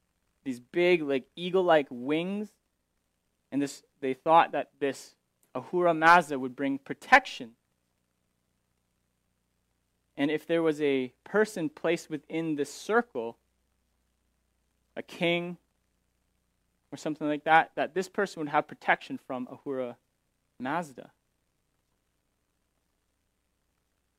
these 0.45 0.61
big, 0.61 1.03
like 1.03 1.25
eagle 1.37 1.63
like 1.63 1.87
wings. 1.91 2.49
And 3.53 3.61
this, 3.61 3.83
they 4.01 4.15
thought 4.15 4.53
that 4.53 4.71
this 4.79 5.15
Ahura 5.55 5.95
Mazda 5.95 6.39
would 6.39 6.57
bring 6.57 6.79
protection. 6.79 7.53
And 10.17 10.31
if 10.31 10.47
there 10.47 10.63
was 10.63 10.81
a 10.81 11.13
person 11.25 11.69
placed 11.69 12.09
within 12.09 12.57
this 12.57 12.73
circle, 12.73 13.37
a 14.97 15.03
king 15.03 15.59
or 16.91 16.97
something 16.97 17.27
like 17.29 17.45
that, 17.45 17.73
that 17.75 17.95
this 17.95 18.09
person 18.09 18.41
would 18.41 18.49
have 18.49 18.67
protection 18.67 19.19
from 19.19 19.47
Ahura 19.51 19.97
Mazda. 20.59 21.11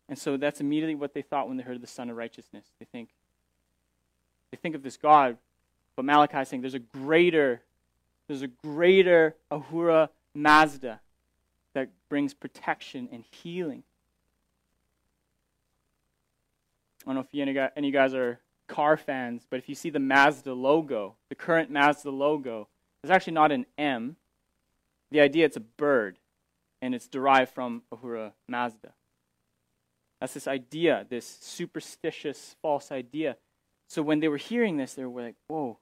And 0.09 0.17
so 0.17 0.37
that's 0.37 0.61
immediately 0.61 0.95
what 0.95 1.13
they 1.13 1.21
thought 1.21 1.47
when 1.47 1.57
they 1.57 1.63
heard 1.63 1.75
of 1.75 1.81
the 1.81 1.87
Son 1.87 2.09
of 2.09 2.15
Righteousness. 2.15 2.65
They 2.79 2.85
think, 2.85 3.09
they 4.51 4.57
think 4.57 4.75
of 4.75 4.83
this 4.83 4.97
God, 4.97 5.37
but 5.95 6.05
Malachi 6.05 6.37
is 6.37 6.47
saying 6.47 6.61
there's 6.61 6.73
a 6.73 6.79
greater, 6.79 7.61
there's 8.27 8.41
a 8.41 8.47
greater 8.47 9.35
Ahura 9.51 10.09
Mazda 10.33 11.01
that 11.73 11.89
brings 12.09 12.33
protection 12.33 13.09
and 13.11 13.25
healing. 13.29 13.83
I 17.05 17.13
don't 17.13 17.15
know 17.15 17.21
if 17.21 17.49
any 17.49 17.51
of 17.51 17.83
you 17.83 17.91
guys 17.91 18.13
are 18.13 18.39
car 18.67 18.97
fans, 18.97 19.45
but 19.49 19.59
if 19.59 19.69
you 19.69 19.75
see 19.75 19.89
the 19.89 19.99
Mazda 19.99 20.53
logo, 20.53 21.15
the 21.29 21.35
current 21.35 21.71
Mazda 21.71 22.11
logo, 22.11 22.67
it's 23.03 23.11
actually 23.11 23.33
not 23.33 23.51
an 23.51 23.65
M. 23.77 24.17
The 25.11 25.21
idea 25.21 25.45
it's 25.45 25.55
a 25.55 25.61
bird, 25.61 26.17
and 26.81 26.93
it's 26.93 27.07
derived 27.07 27.53
from 27.53 27.83
Ahura 27.91 28.33
Mazda. 28.47 28.93
That's 30.19 30.33
this 30.33 30.47
idea, 30.47 31.05
this 31.09 31.37
superstitious, 31.41 32.55
false 32.61 32.91
idea. 32.91 33.37
So 33.87 34.01
when 34.01 34.19
they 34.19 34.27
were 34.27 34.37
hearing 34.37 34.77
this, 34.77 34.93
they 34.93 35.05
were 35.05 35.21
like, 35.21 35.35
whoa, 35.47 35.77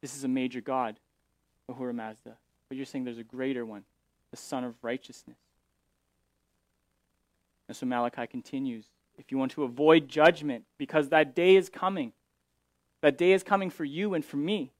this 0.00 0.16
is 0.16 0.24
a 0.24 0.28
major 0.28 0.60
god, 0.60 0.98
Ahura 1.68 1.92
Mazda. 1.92 2.36
But 2.68 2.76
you're 2.76 2.86
saying 2.86 3.04
there's 3.04 3.18
a 3.18 3.24
greater 3.24 3.66
one, 3.66 3.82
the 4.30 4.36
Son 4.36 4.64
of 4.64 4.74
Righteousness. 4.82 5.38
And 7.66 7.76
so 7.76 7.84
Malachi 7.84 8.26
continues 8.26 8.86
if 9.18 9.32
you 9.32 9.38
want 9.38 9.52
to 9.52 9.64
avoid 9.64 10.08
judgment, 10.08 10.64
because 10.78 11.08
that 11.08 11.34
day 11.34 11.56
is 11.56 11.68
coming, 11.68 12.12
that 13.02 13.18
day 13.18 13.32
is 13.32 13.42
coming 13.42 13.68
for 13.68 13.84
you 13.84 14.14
and 14.14 14.24
for 14.24 14.36
me. 14.36 14.70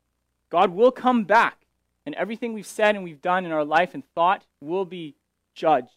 God 0.48 0.70
will 0.70 0.92
come 0.92 1.24
back, 1.24 1.58
and 2.06 2.14
everything 2.14 2.52
we've 2.52 2.66
said 2.66 2.94
and 2.94 3.04
we've 3.04 3.20
done 3.20 3.44
in 3.44 3.52
our 3.52 3.64
life 3.64 3.94
and 3.94 4.04
thought 4.14 4.44
will 4.60 4.84
be 4.84 5.16
judged. 5.54 5.96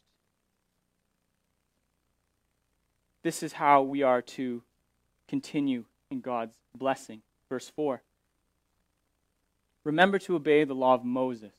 This 3.24 3.44
is 3.44 3.54
how 3.54 3.84
we 3.84 4.04
are 4.04 4.22
to 4.22 4.64
continue 5.28 5.86
in 6.10 6.22
God's 6.22 6.56
blessing. 6.76 7.22
Verse 7.50 7.70
4 7.70 8.02
Remember 9.84 10.20
to 10.20 10.36
obey 10.36 10.64
the 10.64 10.76
law 10.76 10.94
of 10.94 11.04
Moses, 11.04 11.54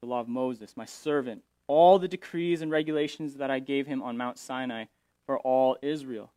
the 0.00 0.06
law 0.06 0.20
of 0.20 0.28
Moses, 0.28 0.76
my 0.76 0.84
servant, 0.84 1.42
all 1.66 1.98
the 1.98 2.08
decrees 2.08 2.62
and 2.62 2.70
regulations 2.70 3.34
that 3.34 3.50
I 3.50 3.58
gave 3.58 3.86
him 3.86 4.02
on 4.02 4.16
Mount 4.16 4.38
Sinai 4.38 4.84
for 5.26 5.38
all 5.38 5.76
Israel. 5.82 6.32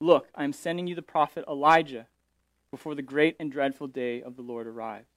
Look, 0.00 0.28
I 0.34 0.44
am 0.44 0.52
sending 0.52 0.86
you 0.86 0.94
the 0.94 1.02
prophet 1.02 1.44
Elijah 1.48 2.06
before 2.70 2.94
the 2.94 3.02
great 3.02 3.36
and 3.40 3.50
dreadful 3.50 3.88
day 3.88 4.22
of 4.22 4.36
the 4.36 4.42
Lord 4.42 4.66
arrives. 4.66 5.08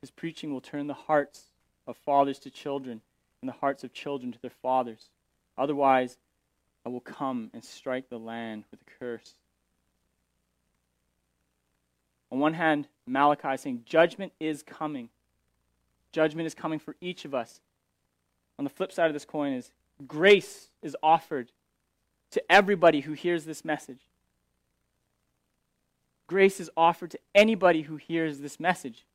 His 0.00 0.10
preaching 0.10 0.52
will 0.52 0.60
turn 0.60 0.86
the 0.86 0.94
hearts 0.94 1.46
of 1.86 1.96
fathers 1.96 2.38
to 2.40 2.50
children 2.50 3.00
and 3.42 3.48
the 3.48 3.54
hearts 3.54 3.82
of 3.82 3.92
children 3.92 4.32
to 4.32 4.40
their 4.40 4.50
fathers. 4.50 5.10
Otherwise, 5.56 6.18
I 6.84 6.88
will 6.88 7.00
come 7.00 7.50
and 7.52 7.62
strike 7.64 8.08
the 8.08 8.18
land 8.18 8.64
with 8.70 8.80
a 8.80 8.98
curse. 8.98 9.34
On 12.30 12.38
one 12.38 12.54
hand, 12.54 12.88
Malachi 13.06 13.48
is 13.48 13.60
saying 13.60 13.82
judgment 13.86 14.32
is 14.38 14.62
coming. 14.62 15.08
Judgment 16.12 16.46
is 16.46 16.54
coming 16.54 16.78
for 16.78 16.96
each 17.00 17.24
of 17.24 17.34
us. 17.34 17.60
On 18.58 18.64
the 18.64 18.70
flip 18.70 18.92
side 18.92 19.06
of 19.06 19.12
this 19.12 19.24
coin 19.24 19.52
is 19.52 19.70
grace 20.06 20.68
is 20.82 20.96
offered 21.02 21.52
to 22.30 22.42
everybody 22.50 23.00
who 23.00 23.12
hears 23.12 23.44
this 23.44 23.64
message. 23.64 24.00
Grace 26.26 26.60
is 26.60 26.70
offered 26.76 27.10
to 27.10 27.18
anybody 27.34 27.82
who 27.82 27.96
hears 27.96 28.40
this 28.40 28.60
message 28.60 29.06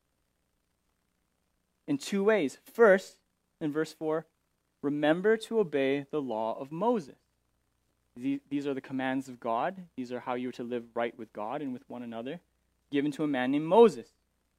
in 1.88 1.98
two 1.98 2.24
ways. 2.24 2.58
First, 2.64 3.18
in 3.62 3.72
verse 3.72 3.94
4, 3.94 4.26
remember 4.82 5.38
to 5.38 5.60
obey 5.60 6.06
the 6.10 6.22
law 6.22 6.58
of 6.60 6.72
Moses. 6.72 7.23
These 8.16 8.68
are 8.68 8.74
the 8.74 8.82
commands 8.82 9.28
of 9.28 9.40
God. 9.40 9.76
These 9.98 10.12
are 10.12 10.20
how 10.20 10.36
you 10.36 10.50
are 10.50 10.54
to 10.54 10.64
live 10.64 10.84
right 10.94 11.18
with 11.18 11.34
God 11.34 11.62
and 11.62 11.74
with 11.74 11.84
one 11.90 12.04
another, 12.04 12.40
given 12.92 13.12
to 13.14 13.24
a 13.24 13.28
man 13.28 13.52
named 13.52 13.66
Moses. 13.66 14.10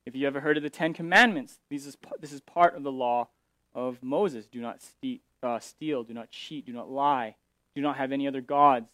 If 0.04 0.16
you 0.16 0.26
ever 0.26 0.40
heard 0.40 0.56
of 0.56 0.62
the 0.62 0.70
Ten 0.70 0.92
Commandments, 0.92 1.60
this 1.70 1.86
is, 1.86 1.96
this 2.20 2.32
is 2.32 2.40
part 2.40 2.76
of 2.76 2.82
the 2.82 2.92
law 2.92 3.28
of 3.74 4.02
Moses. 4.02 4.46
Do 4.46 4.60
not 4.60 4.80
uh, 5.42 5.60
steal, 5.60 6.02
do 6.02 6.12
not 6.12 6.30
cheat, 6.30 6.66
do 6.66 6.72
not 6.72 6.90
lie, 6.90 7.36
do 7.74 7.80
not 7.80 7.96
have 7.96 8.12
any 8.12 8.26
other 8.26 8.40
gods. 8.40 8.90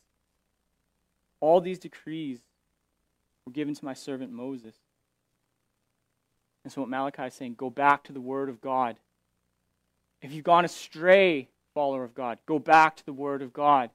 All 1.41 1.61
these 1.61 1.79
decrees 1.79 2.41
were 3.47 3.53
given 3.53 3.75
to 3.75 3.85
my 3.85 3.95
servant 3.95 4.31
Moses. 4.31 4.75
And 6.65 6.73
so 6.73 6.83
what 6.83 6.91
Malachi 6.91 7.23
is 7.23 7.35
saying, 7.35 7.55
go 7.55 7.71
back 7.71 8.05
to 8.05 8.13
the 8.13 8.21
Word 8.21 8.51
of 8.51 8.61
God. 8.61 8.97
If 10.21 10.33
you've 10.33 10.45
gone 10.45 10.67
astray, 10.67 11.49
follower 11.73 12.05
of 12.05 12.15
God, 12.15 12.39
go 12.45 12.59
back 12.59 12.97
to 12.97 13.07
the 13.07 13.13
Word 13.15 13.41
of 13.41 13.55
God. 13.55 13.89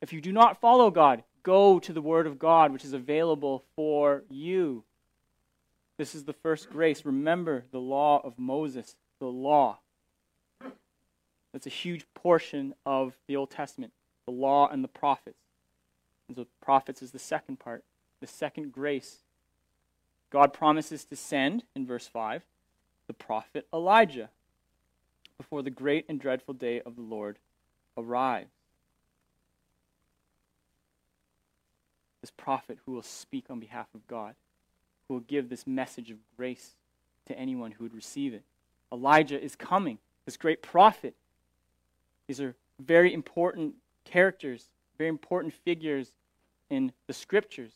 If 0.00 0.12
you 0.12 0.20
do 0.20 0.32
not 0.32 0.60
follow 0.60 0.90
God, 0.90 1.24
go 1.42 1.78
to 1.80 1.92
the 1.92 2.02
Word 2.02 2.26
of 2.26 2.38
God, 2.38 2.72
which 2.72 2.84
is 2.84 2.92
available 2.92 3.64
for 3.74 4.22
you. 4.28 4.84
This 5.96 6.14
is 6.14 6.24
the 6.24 6.32
first 6.32 6.70
grace. 6.70 7.04
Remember 7.04 7.64
the 7.72 7.80
law 7.80 8.20
of 8.22 8.38
Moses, 8.38 8.96
the 9.18 9.26
law. 9.26 9.80
That's 11.52 11.66
a 11.66 11.70
huge 11.70 12.06
portion 12.14 12.74
of 12.86 13.14
the 13.26 13.34
Old 13.34 13.50
Testament. 13.50 13.92
the 14.28 14.32
law 14.32 14.68
and 14.68 14.84
the 14.84 14.88
prophets. 14.88 15.38
And 16.28 16.36
so 16.36 16.46
prophets 16.60 17.00
is 17.00 17.12
the 17.12 17.18
second 17.18 17.58
part, 17.58 17.82
the 18.20 18.26
second 18.26 18.72
grace. 18.72 19.20
God 20.28 20.52
promises 20.52 21.06
to 21.06 21.16
send, 21.16 21.62
in 21.74 21.86
verse 21.86 22.06
5, 22.06 22.42
the 23.06 23.14
prophet 23.14 23.66
Elijah 23.72 24.28
before 25.38 25.62
the 25.62 25.70
great 25.70 26.04
and 26.10 26.20
dreadful 26.20 26.52
day 26.52 26.82
of 26.82 26.94
the 26.94 27.02
Lord 27.02 27.38
arrives. 27.96 28.50
This 32.20 32.30
prophet 32.30 32.78
who 32.84 32.92
will 32.92 33.02
speak 33.02 33.46
on 33.48 33.60
behalf 33.60 33.86
of 33.94 34.06
God, 34.06 34.34
who 35.06 35.14
will 35.14 35.20
give 35.20 35.48
this 35.48 35.66
message 35.66 36.10
of 36.10 36.18
grace 36.36 36.76
to 37.26 37.38
anyone 37.38 37.72
who 37.72 37.84
would 37.84 37.94
receive 37.94 38.34
it. 38.34 38.42
Elijah 38.92 39.40
is 39.40 39.54
coming, 39.54 39.98
this 40.24 40.36
great 40.36 40.62
prophet. 40.62 41.14
These 42.26 42.40
are 42.40 42.54
very 42.80 43.12
important 43.12 43.74
characters, 44.04 44.68
very 44.96 45.08
important 45.08 45.54
figures 45.54 46.12
in 46.70 46.92
the 47.06 47.12
scriptures. 47.12 47.72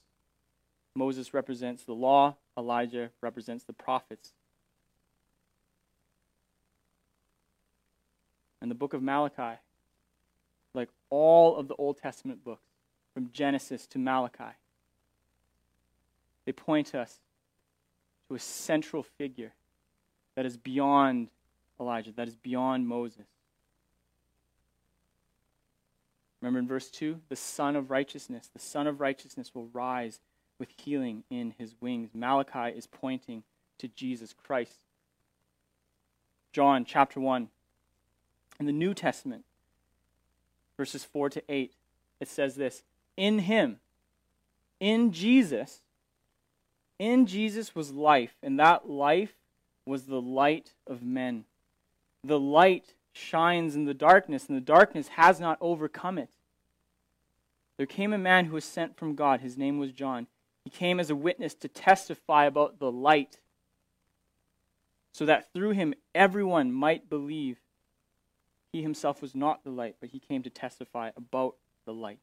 Moses 0.95 1.33
represents 1.33 1.85
the 1.85 1.95
law, 1.95 2.37
Elijah 2.57 3.11
represents 3.21 3.65
the 3.65 3.73
prophets. 3.73 4.33
And 8.61 8.71
the 8.71 8.75
book 8.75 8.95
of 8.95 9.03
Malachi, 9.03 9.59
like 10.75 10.89
all 11.11 11.57
of 11.57 11.69
the 11.69 11.75
Old 11.77 11.99
Testament 11.99 12.45
books, 12.45 12.72
from 13.15 13.31
Genesis 13.33 13.87
to 13.89 13.99
Malachi, 13.99 14.57
they 16.45 16.53
point 16.53 16.95
us 16.95 17.21
to 18.29 18.35
a 18.35 18.39
central 18.39 19.03
figure 19.03 19.53
that 20.35 20.47
is 20.47 20.57
beyond 20.57 21.29
Elijah, 21.79 22.13
that 22.13 22.29
is 22.29 22.37
beyond 22.37 22.89
Moses. 22.89 23.27
Remember 26.41 26.59
in 26.59 26.67
verse 26.67 26.91
2? 26.91 27.21
The 27.29 27.37
Son 27.37 27.77
of 27.77 27.91
Righteousness. 27.91 28.51
The 28.53 28.59
Son 28.59 28.87
of 28.87 29.01
Righteousness 29.01 29.55
will 29.55 29.69
rise 29.73 30.19
with 30.59 30.71
healing 30.77 31.23
in 31.31 31.55
his 31.57 31.75
wings. 31.81 32.11
Malachi 32.15 32.77
is 32.77 32.87
pointing 32.87 33.45
to 33.79 33.89
Jesus 33.89 34.33
Christ. 34.33 34.79
John 36.53 36.85
chapter 36.85 37.21
1. 37.21 37.49
In 38.59 38.67
the 38.67 38.73
New 38.73 38.93
Testament, 38.93 39.45
verses 40.77 41.05
4 41.05 41.31
to 41.31 41.43
8, 41.49 41.73
it 42.21 42.29
says 42.29 42.57
this 42.57 42.83
In 43.17 43.41
him, 43.41 43.79
in 44.81 45.13
Jesus, 45.13 45.83
in 46.99 47.27
Jesus 47.27 47.75
was 47.75 47.93
life, 47.93 48.35
and 48.43 48.59
that 48.59 48.89
life 48.89 49.35
was 49.85 50.05
the 50.05 50.21
light 50.21 50.73
of 50.87 51.03
men. 51.03 51.45
The 52.25 52.41
light 52.41 52.95
shines 53.13 53.75
in 53.75 53.85
the 53.85 53.95
darkness, 53.95 54.47
and 54.49 54.57
the 54.57 54.61
darkness 54.61 55.09
has 55.09 55.41
not 55.41 55.59
overcome 55.61 56.19
it. 56.19 56.31
There 57.77 57.87
came 57.87 58.13
a 58.13 58.19
man 58.19 58.47
who 58.47 58.55
was 58.55 58.65
sent 58.65 58.97
from 58.97 59.15
God. 59.15 59.41
His 59.41 59.59
name 59.59 59.79
was 59.79 59.93
John. 59.93 60.27
He 60.65 60.71
came 60.71 61.01
as 61.01 61.11
a 61.11 61.17
witness 61.17 61.55
to 61.57 61.69
testify 61.69 62.45
about 62.45 62.79
the 62.79 62.93
light, 62.93 63.41
so 65.13 65.27
that 65.27 65.53
through 65.53 65.71
him 65.71 65.95
everyone 66.15 66.73
might 66.73 67.11
believe. 67.11 67.59
He 68.73 68.83
himself 68.83 69.21
was 69.21 69.35
not 69.35 69.65
the 69.65 69.71
light, 69.71 69.97
but 70.01 70.11
he 70.11 70.19
came 70.19 70.43
to 70.45 70.51
testify 70.51 71.11
about 71.17 71.57
the 71.85 71.93
light. 71.93 72.21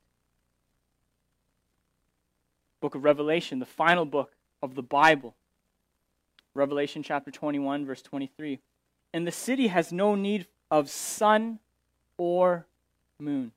Book 2.81 2.95
of 2.95 3.03
Revelation, 3.03 3.59
the 3.59 3.65
final 3.65 4.05
book 4.05 4.31
of 4.62 4.75
the 4.75 4.81
Bible. 4.81 5.36
Revelation 6.53 7.03
chapter 7.03 7.31
21, 7.31 7.86
verse 7.86 8.01
23. 8.01 8.59
And 9.13 9.25
the 9.25 9.31
city 9.31 9.67
has 9.67 9.91
no 9.91 10.15
need 10.15 10.48
of 10.71 10.89
sun 10.89 11.59
or 12.17 12.65
moon. 13.19 13.51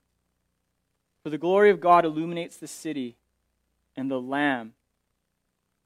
For 1.22 1.30
the 1.30 1.38
glory 1.38 1.70
of 1.70 1.80
God 1.80 2.04
illuminates 2.04 2.56
the 2.56 2.66
city, 2.66 3.16
and 3.96 4.10
the 4.10 4.20
Lamb, 4.20 4.72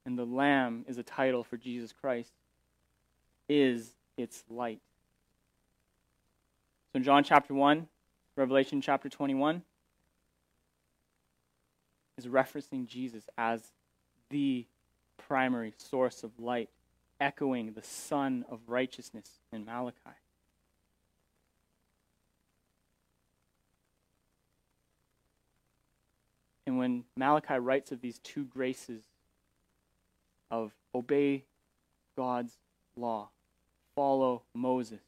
and 0.05 0.19
the 0.19 0.25
Lamb 0.25 0.85
is 0.89 0.99
a 0.99 1.03
title 1.03 1.45
for 1.45 1.57
Jesus 1.57 1.93
Christ, 1.93 2.33
is 3.49 3.91
its 4.17 4.45
light. 4.49 4.81
So 6.93 6.99
in 6.99 7.03
John 7.03 7.23
chapter 7.25 7.53
1, 7.53 7.87
Revelation 8.37 8.81
chapter 8.81 9.09
21 9.09 9.63
is 12.19 12.27
referencing 12.27 12.87
Jesus 12.87 13.25
as 13.37 13.73
the 14.31 14.67
primary 15.19 15.75
source 15.77 16.23
of 16.23 16.39
light, 16.39 16.71
echoing 17.21 17.73
the 17.73 17.83
Son 17.83 18.45
of 18.51 18.61
righteousness 18.67 19.39
in 19.53 19.65
Malachi. 19.65 20.17
And 26.67 26.79
when 26.79 27.05
Malachi 27.17 27.55
writes 27.55 27.93
of 27.93 28.01
these 28.01 28.19
two 28.19 28.45
graces 28.45 29.05
of 30.51 30.73
obey 30.95 31.45
God's 32.17 32.59
law, 32.97 33.29
follow 33.95 34.43
Moses, 34.53 35.01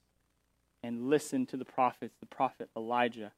and 0.83 1.11
listen 1.11 1.47
to 1.47 1.57
the 1.57 1.65
prophets, 1.65 2.15
the 2.21 2.27
prophet 2.27 2.69
Elijah, 2.77 3.33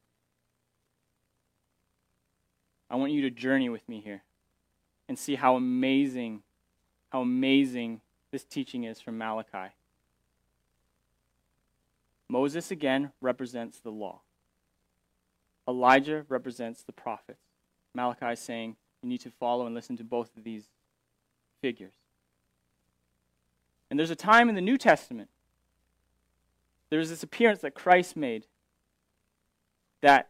I 2.90 2.96
want 2.96 3.12
you 3.12 3.22
to 3.22 3.31
journey 3.31 3.68
with 3.68 3.88
me 3.88 4.00
here 4.00 4.22
and 5.09 5.18
see 5.18 5.37
how 5.37 5.57
amazing, 5.57 6.42
how 7.11 7.20
amazing 7.20 8.00
this 8.33 8.44
teaching 8.44 8.85
is 8.85 9.00
from 9.00 9.16
Malachi. 9.16 9.72
Moses 12.29 12.70
again 12.70 13.12
represents 13.20 13.79
the 13.79 13.90
law. 13.90 14.20
Elijah 15.68 16.24
represents 16.29 16.83
the 16.83 16.92
prophets. 16.92 17.42
Malachi 17.94 18.26
is 18.26 18.40
saying 18.40 18.76
you 19.03 19.09
need 19.09 19.20
to 19.20 19.31
follow 19.31 19.66
and 19.66 19.74
listen 19.74 19.96
to 19.96 20.05
both 20.05 20.37
of 20.37 20.44
these 20.44 20.64
figures. 21.61 21.94
And 23.90 23.98
there's 23.98 24.11
a 24.11 24.16
time 24.16 24.48
in 24.48 24.55
the 24.55 24.61
New 24.61 24.79
Testament, 24.79 25.29
there's 26.88 27.11
this 27.11 27.22
appearance 27.22 27.61
that 27.61 27.74
Christ 27.74 28.16
made 28.16 28.46
that 30.00 30.30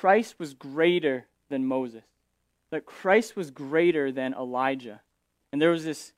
Christ 0.00 0.36
was 0.38 0.54
greater 0.54 1.26
than 1.50 1.66
Moses, 1.66 2.04
that 2.70 2.86
Christ 2.86 3.36
was 3.36 3.50
greater 3.50 4.10
than 4.10 4.32
Elijah. 4.32 5.02
And 5.52 5.60
there 5.60 5.72
was 5.72 5.84
this, 5.84 6.14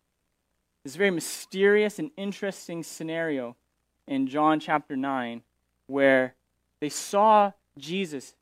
this 0.84 0.94
very 0.94 1.10
mysterious 1.10 1.98
and 1.98 2.12
interesting 2.16 2.84
scenario 2.84 3.56
in 4.06 4.28
John 4.28 4.60
chapter 4.60 4.94
9 4.94 5.42
where 5.88 6.36
they 6.78 6.90
saw 6.90 7.50
Jesus 7.76 8.34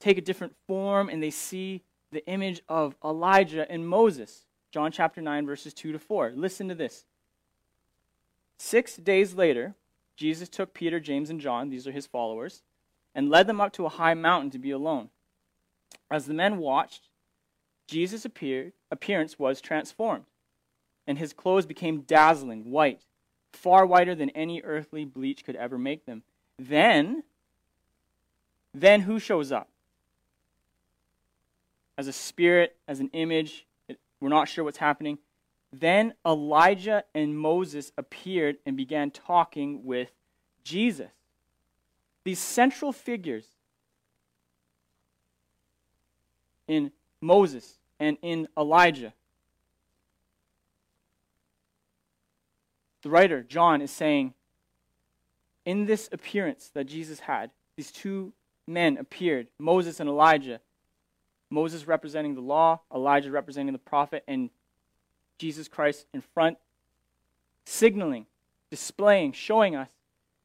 take 0.00 0.18
a 0.18 0.20
different 0.20 0.56
form 0.66 1.08
and 1.08 1.22
they 1.22 1.30
see 1.30 1.84
the 2.10 2.26
image 2.26 2.60
of 2.68 2.96
Elijah 3.04 3.70
and 3.70 3.86
Moses. 3.86 4.46
John 4.72 4.90
chapter 4.90 5.20
9, 5.20 5.46
verses 5.46 5.72
2 5.74 5.92
to 5.92 5.98
4. 6.00 6.32
Listen 6.34 6.66
to 6.68 6.74
this. 6.74 7.04
Six 8.58 8.96
days 8.96 9.34
later, 9.34 9.76
Jesus 10.16 10.48
took 10.48 10.74
Peter, 10.74 10.98
James, 10.98 11.30
and 11.30 11.40
John, 11.40 11.68
these 11.68 11.86
are 11.86 11.92
his 11.92 12.06
followers, 12.08 12.64
and 13.14 13.30
led 13.30 13.46
them 13.46 13.60
up 13.60 13.72
to 13.74 13.86
a 13.86 13.90
high 13.90 14.14
mountain 14.14 14.50
to 14.50 14.58
be 14.58 14.70
alone. 14.70 15.10
As 16.10 16.26
the 16.26 16.34
men 16.34 16.58
watched, 16.58 17.08
Jesus' 17.86 18.24
appearance 18.24 19.38
was 19.38 19.60
transformed, 19.60 20.24
and 21.06 21.18
his 21.18 21.32
clothes 21.32 21.66
became 21.66 22.02
dazzling 22.02 22.70
white, 22.70 23.02
far 23.52 23.84
whiter 23.84 24.14
than 24.14 24.30
any 24.30 24.62
earthly 24.62 25.04
bleach 25.04 25.44
could 25.44 25.56
ever 25.56 25.78
make 25.78 26.06
them. 26.06 26.22
Then, 26.58 27.22
then 28.72 29.02
who 29.02 29.18
shows 29.18 29.52
up? 29.52 29.68
as 32.02 32.08
a 32.08 32.12
spirit, 32.12 32.76
as 32.88 33.00
an 33.00 33.10
image. 33.12 33.66
We're 34.20 34.28
not 34.28 34.48
sure 34.48 34.64
what's 34.64 34.78
happening. 34.78 35.18
Then 35.72 36.14
Elijah 36.26 37.04
and 37.14 37.38
Moses 37.38 37.92
appeared 37.96 38.56
and 38.66 38.76
began 38.76 39.10
talking 39.10 39.84
with 39.84 40.10
Jesus. 40.64 41.10
These 42.24 42.38
central 42.38 42.92
figures 42.92 43.46
in 46.68 46.92
Moses 47.20 47.78
and 47.98 48.16
in 48.22 48.48
Elijah. 48.56 49.12
The 53.02 53.10
writer, 53.10 53.42
John, 53.42 53.82
is 53.82 53.90
saying, 53.90 54.34
in 55.64 55.86
this 55.86 56.08
appearance 56.12 56.70
that 56.74 56.84
Jesus 56.84 57.20
had, 57.20 57.50
these 57.76 57.90
two 57.90 58.32
men 58.66 58.96
appeared, 58.96 59.48
Moses 59.58 60.00
and 60.00 60.08
Elijah, 60.08 60.60
Moses 61.50 61.86
representing 61.86 62.34
the 62.34 62.40
law, 62.40 62.80
Elijah 62.94 63.30
representing 63.30 63.72
the 63.72 63.78
prophet, 63.78 64.24
and 64.26 64.50
Jesus 65.38 65.68
Christ 65.68 66.06
in 66.14 66.20
front, 66.20 66.58
signaling, 67.66 68.26
displaying, 68.70 69.32
showing 69.32 69.76
us 69.76 69.90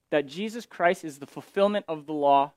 that 0.09 0.27
Jesus 0.27 0.65
Christ 0.65 1.03
is 1.03 1.17
the 1.17 1.25
fulfillment 1.27 1.85
of 1.87 2.05
the 2.05 2.13
law. 2.13 2.53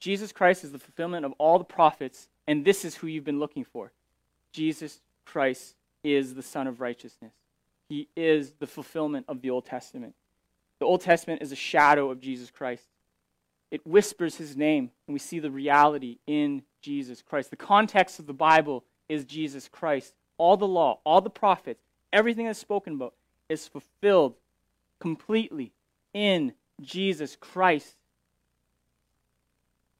Jesus 0.00 0.32
Christ 0.32 0.64
is 0.64 0.72
the 0.72 0.78
fulfillment 0.78 1.24
of 1.24 1.32
all 1.38 1.58
the 1.58 1.64
prophets, 1.64 2.28
and 2.46 2.64
this 2.64 2.84
is 2.84 2.96
who 2.96 3.06
you've 3.06 3.24
been 3.24 3.40
looking 3.40 3.64
for. 3.64 3.92
Jesus 4.52 5.00
Christ 5.24 5.74
is 6.04 6.34
the 6.34 6.42
Son 6.42 6.66
of 6.66 6.80
righteousness. 6.80 7.32
He 7.88 8.08
is 8.16 8.52
the 8.58 8.66
fulfillment 8.66 9.26
of 9.28 9.42
the 9.42 9.50
Old 9.50 9.64
Testament. 9.64 10.14
The 10.78 10.86
Old 10.86 11.00
Testament 11.00 11.40
is 11.40 11.52
a 11.52 11.56
shadow 11.56 12.10
of 12.10 12.20
Jesus 12.20 12.50
Christ. 12.50 12.84
it 13.70 13.86
whispers 13.86 14.36
his 14.36 14.56
name, 14.56 14.90
and 15.06 15.12
we 15.12 15.18
see 15.18 15.38
the 15.38 15.50
reality 15.50 16.18
in 16.26 16.62
Jesus 16.80 17.22
Christ. 17.22 17.50
The 17.50 17.56
context 17.56 18.18
of 18.18 18.26
the 18.26 18.32
Bible 18.32 18.84
is 19.08 19.24
Jesus 19.24 19.68
Christ. 19.68 20.14
All 20.38 20.56
the 20.56 20.68
law, 20.68 21.00
all 21.04 21.20
the 21.20 21.30
prophets, 21.30 21.82
everything 22.12 22.46
that's 22.46 22.58
spoken 22.58 22.94
about 22.94 23.14
is 23.48 23.66
fulfilled 23.66 24.34
completely 25.00 25.72
in 26.16 26.54
Jesus 26.80 27.36
Christ. 27.36 27.94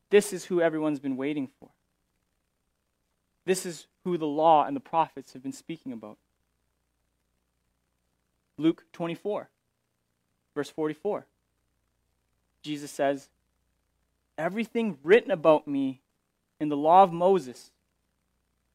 This 0.09 0.33
is 0.33 0.47
who 0.47 0.63
everyone's 0.63 0.99
been 0.99 1.19
waiting 1.19 1.51
for. 1.61 1.69
This 3.45 3.67
is 3.67 3.87
who 4.03 4.17
the 4.17 4.27
law 4.27 4.65
and 4.65 4.75
the 4.75 4.81
prophets 4.81 5.35
have 5.35 5.43
been 5.43 5.53
speaking 5.53 5.93
about. 5.93 6.17
Luke 8.57 8.85
24, 8.95 9.51
verse 10.55 10.71
44. 10.71 11.27
Jesus 12.63 12.91
says, 12.91 13.29
Everything 14.39 14.97
written 15.05 15.31
about 15.31 15.69
me 15.69 16.01
in 16.59 16.71
the 16.71 16.79
law 16.79 17.03
of 17.03 17.13
Moses 17.13 17.73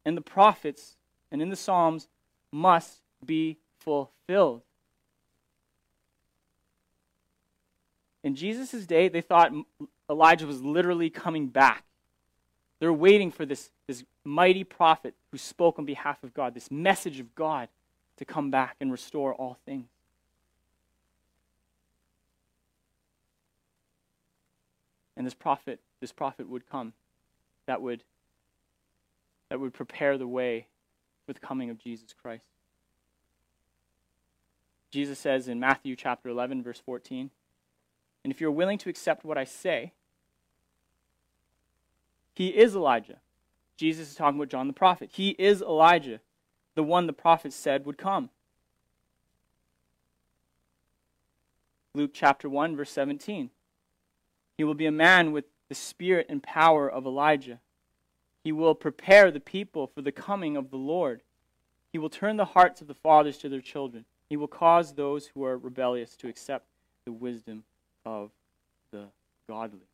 and 0.06 0.16
the 0.16 0.22
prophets 0.22 0.96
and 1.32 1.42
in 1.42 1.50
the 1.50 1.56
Psalms 1.56 2.08
must 2.52 3.00
be 3.26 3.58
fulfilled. 3.80 4.62
In 8.24 8.36
Jesus' 8.36 8.86
day, 8.86 9.08
they 9.08 9.22
thought 9.22 9.52
Elijah 10.10 10.46
was 10.46 10.62
literally 10.62 11.10
coming 11.10 11.48
back. 11.48 11.84
They're 12.80 12.94
waiting 12.94 13.32
for 13.32 13.46
this, 13.46 13.72
this 13.88 14.04
mighty 14.24 14.64
prophet 14.64 15.16
who 15.32 15.38
spoke 15.38 15.80
on 15.80 15.86
behalf 15.86 16.24
of 16.24 16.34
God, 16.34 16.54
this 16.54 16.72
message 16.72 17.20
of 17.20 17.34
God 17.36 17.70
to 18.18 18.26
come 18.26 18.52
back 18.52 18.76
and 18.80 18.92
restore 18.92 19.34
all 19.34 19.58
things. 19.66 19.88
And 25.18 25.26
this 25.26 25.34
prophet, 25.34 25.80
this 26.00 26.12
prophet 26.12 26.50
would 26.50 26.70
come 26.70 26.94
that 27.66 27.82
would 27.82 28.04
that 29.50 29.60
would 29.60 29.74
prepare 29.74 30.18
the 30.18 30.28
way 30.28 30.68
for 31.26 31.34
the 31.34 31.40
coming 31.40 31.70
of 31.70 31.78
Jesus 31.78 32.14
Christ. 32.22 32.46
Jesus 34.92 35.20
says 35.20 35.48
in 35.48 35.60
Matthew 35.60 35.96
chapter 35.96 36.30
11 36.30 36.64
verse 36.64 36.82
14, 36.86 37.30
and 38.24 38.32
if 38.32 38.40
you're 38.40 38.52
willing 38.52 38.78
to 38.80 38.90
accept 38.90 39.26
what 39.26 39.38
I 39.38 39.44
say, 39.44 39.94
he 42.34 42.48
is 42.48 42.76
Elijah. 42.76 43.18
Jesus 43.78 44.10
is 44.10 44.16
talking 44.16 44.40
about 44.40 44.50
John 44.50 44.68
the 44.68 44.74
prophet. 44.74 45.10
He 45.14 45.30
is 45.40 45.62
Elijah, 45.62 46.20
the 46.76 46.84
one 46.84 47.08
the 47.08 47.14
prophet 47.14 47.52
said 47.54 47.86
would 47.86 47.98
come. 47.98 48.30
Luke 51.94 52.12
chapter 52.14 52.48
1, 52.48 52.76
verse 52.76 52.92
17. 52.92 53.50
He 54.58 54.64
will 54.64 54.76
be 54.76 54.86
a 54.86 54.92
man 54.92 55.32
with 55.32 55.46
the 55.68 55.76
spirit 55.76 56.28
and 56.30 56.42
power 56.42 56.90
of 56.90 57.06
Elijah. 57.06 57.60
He 58.44 58.52
will 58.52 58.76
prepare 58.76 59.30
the 59.30 59.40
people 59.40 59.88
for 59.88 60.02
the 60.02 60.12
coming 60.12 60.56
of 60.56 60.70
the 60.70 60.78
Lord. 60.78 61.22
He 61.92 62.00
will 62.00 62.10
turn 62.10 62.38
the 62.38 62.46
hearts 62.46 62.82
of 62.82 62.88
the 62.88 62.94
fathers 62.94 63.38
to 63.40 63.50
their 63.50 63.62
children. 63.62 64.06
He 64.30 64.38
will 64.38 64.48
cause 64.48 64.94
those 64.94 65.28
who 65.28 65.44
are 65.44 65.58
rebellious 65.58 66.16
to 66.18 66.30
accept 66.30 66.66
the 67.06 67.12
wisdom 67.12 67.64
of 68.06 68.32
the 68.92 69.06
godly. 69.48 69.88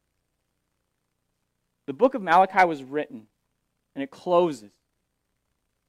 The 1.86 1.94
book 1.94 2.14
of 2.14 2.22
Malachi 2.22 2.66
was 2.66 2.84
written, 2.84 3.28
and 3.96 4.04
it 4.04 4.12
closes. 4.12 4.72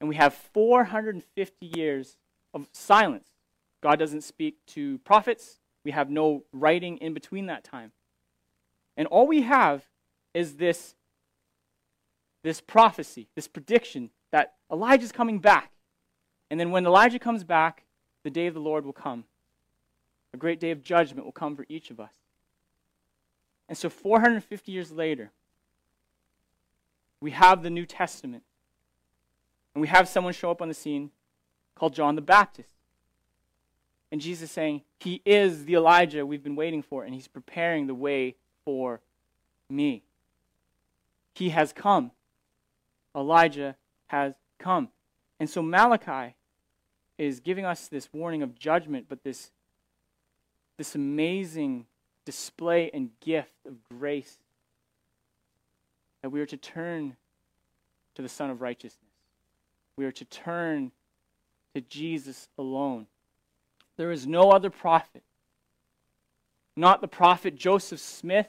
And 0.00 0.08
we 0.08 0.14
have 0.16 0.32
450 0.32 1.66
years 1.66 2.16
of 2.54 2.68
silence. 2.72 3.28
God 3.82 3.98
doesn't 3.98 4.22
speak 4.22 4.58
to 4.68 4.98
prophets. 4.98 5.58
We 5.84 5.90
have 5.90 6.10
no 6.10 6.44
writing 6.52 6.98
in 6.98 7.14
between 7.14 7.46
that 7.46 7.64
time. 7.64 7.92
And 8.96 9.06
all 9.08 9.26
we 9.26 9.42
have 9.42 9.84
is 10.34 10.56
this, 10.56 10.94
this 12.42 12.60
prophecy, 12.60 13.28
this 13.34 13.48
prediction 13.48 14.10
that 14.32 14.54
Elijah's 14.70 15.12
coming 15.12 15.38
back. 15.38 15.72
And 16.50 16.58
then 16.58 16.70
when 16.70 16.86
Elijah 16.86 17.18
comes 17.18 17.44
back, 17.44 17.84
the 18.24 18.30
day 18.30 18.46
of 18.46 18.54
the 18.54 18.60
Lord 18.60 18.84
will 18.84 18.92
come. 18.92 19.24
A 20.34 20.36
great 20.36 20.60
day 20.60 20.70
of 20.70 20.82
judgment 20.82 21.24
will 21.24 21.32
come 21.32 21.56
for 21.56 21.66
each 21.68 21.90
of 21.90 22.00
us. 22.00 22.12
And 23.68 23.76
so 23.76 23.88
450 23.88 24.72
years 24.72 24.92
later, 24.92 25.30
we 27.20 27.32
have 27.32 27.62
the 27.62 27.70
New 27.70 27.86
Testament. 27.86 28.44
And 29.74 29.80
we 29.80 29.88
have 29.88 30.08
someone 30.08 30.32
show 30.32 30.50
up 30.50 30.62
on 30.62 30.68
the 30.68 30.74
scene 30.74 31.10
called 31.74 31.94
John 31.94 32.14
the 32.14 32.20
Baptist. 32.22 32.70
And 34.10 34.20
Jesus 34.20 34.50
saying, 34.50 34.82
He 34.98 35.22
is 35.24 35.66
the 35.66 35.74
Elijah 35.74 36.24
we've 36.24 36.42
been 36.42 36.56
waiting 36.56 36.82
for, 36.82 37.04
and 37.04 37.14
He's 37.14 37.28
preparing 37.28 37.86
the 37.86 37.94
way 37.94 38.36
for 38.64 39.00
me. 39.68 40.02
He 41.34 41.50
has 41.50 41.72
come. 41.72 42.10
Elijah 43.14 43.76
has 44.08 44.34
come. 44.58 44.88
And 45.38 45.48
so 45.48 45.62
Malachi 45.62 46.34
is 47.16 47.40
giving 47.40 47.64
us 47.64 47.88
this 47.88 48.08
warning 48.12 48.42
of 48.42 48.58
judgment, 48.58 49.06
but 49.08 49.22
this 49.22 49.50
this 50.78 50.94
amazing 50.94 51.84
display 52.24 52.90
and 52.94 53.10
gift 53.20 53.52
of 53.66 53.74
grace 53.98 54.38
that 56.22 56.30
we 56.30 56.40
are 56.40 56.46
to 56.46 56.56
turn 56.56 57.16
to 58.14 58.22
the 58.22 58.28
Son 58.28 58.48
of 58.48 58.62
Righteousness. 58.62 59.10
We 59.96 60.06
are 60.06 60.12
to 60.12 60.24
turn 60.24 60.92
to 61.74 61.80
Jesus 61.80 62.48
alone. 62.56 63.06
There 63.96 64.12
is 64.12 64.26
no 64.26 64.50
other 64.52 64.70
prophet, 64.70 65.24
not 66.76 67.00
the 67.00 67.08
prophet 67.08 67.56
Joseph 67.56 68.00
Smith 68.00 68.48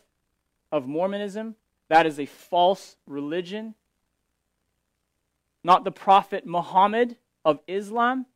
of 0.71 0.87
Mormonism. 0.87 1.55
That 1.87 2.05
is 2.05 2.19
a 2.19 2.27
false 2.27 2.95
religion. 3.07 3.73
Not 5.63 5.83
the 5.83 5.91
prophet 5.91 6.45
Muhammad 6.45 7.17
of 7.43 7.59
Islam. 7.67 8.27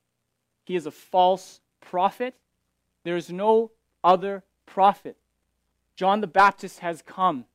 He 0.66 0.76
is 0.76 0.88
a 0.88 0.92
false 0.92 1.62
prophet. 1.80 2.34
There 3.04 3.16
is 3.16 3.30
no 3.32 3.70
other 4.04 4.44
prophet. 4.66 5.18
John 5.96 6.22
the 6.22 6.28
Baptist 6.28 6.80
has 6.80 7.02
come 7.02 7.46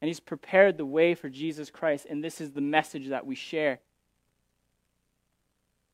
and 0.00 0.08
he's 0.08 0.20
prepared 0.20 0.76
the 0.76 0.86
way 0.86 1.14
for 1.14 1.28
Jesus 1.28 1.70
Christ, 1.70 2.06
and 2.08 2.24
this 2.24 2.40
is 2.40 2.52
the 2.52 2.60
message 2.60 3.08
that 3.08 3.26
we 3.26 3.34
share. 3.34 3.80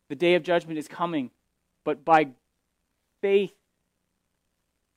The 0.09 0.15
day 0.15 0.35
of 0.35 0.45
judgment 0.45 0.79
is 0.79 0.87
coming, 0.87 1.31
but 1.83 2.05
by 2.05 2.29
faith 3.21 3.55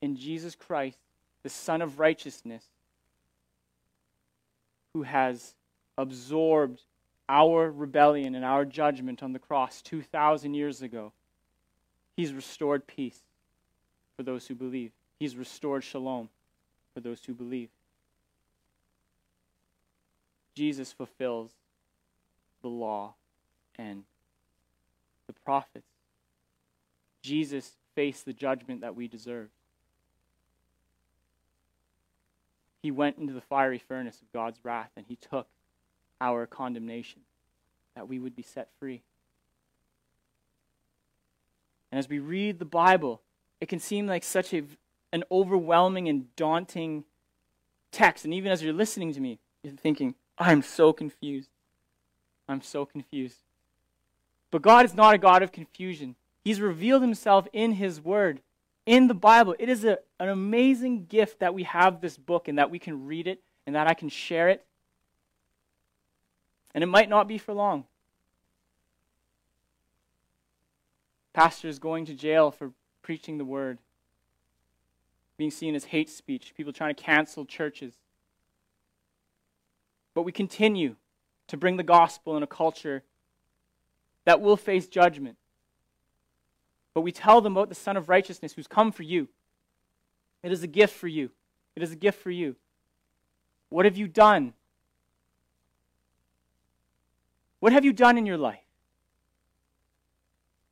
in 0.02 0.16
Jesus 0.16 0.56
Christ, 0.56 1.00
the 1.42 1.50
Son 1.50 1.82
of 1.82 2.00
righteousness, 2.00 2.64
who 4.94 5.04
has 5.04 5.56
absorbed 5.98 6.84
our 7.28 7.72
rebellion 7.72 8.36
and 8.36 8.46
our 8.46 8.66
judgment 8.66 9.24
on 9.24 9.34
the 9.34 9.40
cross 9.40 9.82
2,000 9.82 10.54
years 10.54 10.82
ago, 10.84 11.14
he's 12.16 12.34
restored 12.34 12.86
peace 12.86 13.22
for 14.20 14.24
those 14.24 14.46
who 14.48 14.54
believe. 14.54 14.92
He's 15.18 15.38
restored 15.38 15.82
shalom 15.82 16.28
for 16.94 17.00
those 17.00 17.24
who 17.26 17.34
believe. 17.34 17.70
Jesus 20.56 20.92
fulfills 20.92 21.52
the 22.62 22.68
law 22.68 23.14
and 23.78 24.04
the 25.28 25.32
prophets. 25.32 25.88
Jesus 27.22 27.72
faced 27.96 28.26
the 28.26 28.34
judgment 28.34 28.82
that 28.82 28.94
we 28.94 29.08
deserve. 29.08 29.48
He 32.84 32.92
went 32.92 33.20
into 33.20 33.32
the 33.32 33.40
fiery 33.40 33.80
furnace 33.80 34.22
of 34.22 34.34
God's 34.34 34.60
wrath 34.66 34.92
and 34.98 35.06
he 35.08 35.16
took 35.16 35.48
our 36.20 36.46
condemnation 36.46 37.22
that 37.96 38.10
we 38.10 38.20
would 38.20 38.36
be 38.36 38.44
set 38.44 38.68
free. 38.82 39.02
And 41.90 42.00
as 42.00 42.10
we 42.10 42.20
read 42.20 42.60
the 42.60 42.66
Bible, 42.66 43.22
it 43.62 43.68
can 43.68 43.80
seem 43.80 44.08
like 44.08 44.24
such 44.24 44.54
a, 44.54 44.64
an 45.12 45.24
overwhelming 45.32 46.08
and 46.08 46.34
daunting 46.36 47.04
text. 47.92 48.26
And 48.26 48.34
even 48.34 48.52
as 48.52 48.64
you're 48.64 48.74
listening 48.74 49.14
to 49.14 49.20
me, 49.20 49.40
you're 49.64 49.74
thinking, 49.74 50.16
I'm 50.38 50.62
so 50.62 50.94
confused. 50.94 51.50
I'm 52.48 52.62
so 52.62 52.86
confused. 52.86 53.38
But 54.52 54.62
God 54.62 54.86
is 54.86 54.94
not 54.94 55.14
a 55.14 55.20
God 55.20 55.44
of 55.44 55.52
confusion. 55.52 56.16
He's 56.44 56.62
revealed 56.62 57.02
himself 57.02 57.48
in 57.54 57.74
his 57.74 58.02
word, 58.02 58.42
in 58.86 59.08
the 59.08 59.14
Bible. 59.14 59.56
It 59.60 59.70
is 59.70 59.84
a, 59.84 60.00
an 60.20 60.30
amazing 60.30 61.06
gift 61.06 61.40
that 61.40 61.54
we 61.54 61.64
have 61.64 62.02
this 62.02 62.18
book 62.18 62.48
and 62.48 62.58
that 62.58 62.72
we 62.72 62.80
can 62.80 63.06
read 63.06 63.28
it 63.28 63.42
and 63.68 63.76
that 63.76 63.88
I 63.88 63.94
can 63.94 64.10
share 64.10 64.50
it. 64.50 64.66
And 66.74 66.84
it 66.84 66.88
might 66.88 67.10
not 67.10 67.28
be 67.28 67.38
for 67.38 67.54
long. 67.54 67.86
Pastors 71.34 71.78
going 71.78 72.06
to 72.06 72.14
jail 72.14 72.52
for 72.52 72.72
preaching 73.10 73.40
the 73.40 73.44
word, 73.44 73.80
being 75.36 75.50
seen 75.50 75.74
as 75.74 75.86
hate 75.86 76.12
speech, 76.12 76.54
people 76.56 76.72
trying 76.72 76.94
to 76.94 77.04
cancel 77.04 77.44
churches. 77.44 77.96
But 80.14 80.22
we 80.22 80.32
continue 80.32 80.96
to 81.48 81.58
bring 81.58 81.78
the 81.78 81.82
gospel 81.82 82.38
in 82.38 82.44
a 82.44 82.46
culture 82.46 83.02
that 84.26 84.42
will 84.42 84.56
face 84.56 84.88
judgment. 84.88 85.38
But 86.94 87.02
we 87.02 87.12
tell 87.12 87.42
them 87.42 87.54
about 87.54 87.70
the 87.70 87.74
Son 87.74 87.98
of 87.98 88.10
Righteousness 88.10 88.54
who's 88.54 88.68
come 88.68 88.92
for 88.92 89.02
you. 89.02 89.28
It 90.44 90.52
is 90.52 90.62
a 90.62 90.68
gift 90.68 90.94
for 90.96 91.08
you. 91.08 91.32
It 91.76 91.82
is 91.82 91.92
a 91.92 91.96
gift 91.96 92.22
for 92.22 92.30
you. 92.30 92.58
What 93.70 93.86
have 93.86 93.98
you 93.98 94.08
done? 94.08 94.54
What 97.60 97.74
have 97.74 97.84
you 97.84 97.92
done 97.92 98.20
in 98.20 98.28
your 98.28 98.38
life? 98.38 98.69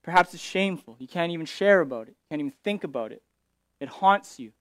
Perhaps 0.08 0.34
it's 0.34 0.41
shameful. 0.41 0.96
You 1.00 1.08
can't 1.10 1.34
even 1.34 1.46
share 1.46 1.82
about 1.82 2.08
it, 2.08 2.12
you 2.12 2.26
can't 2.30 2.39
even 2.39 2.54
think 2.63 2.86
about 2.86 3.12
it. 3.12 3.22
It 3.82 3.89
haunts 3.89 4.39
you. 4.39 4.54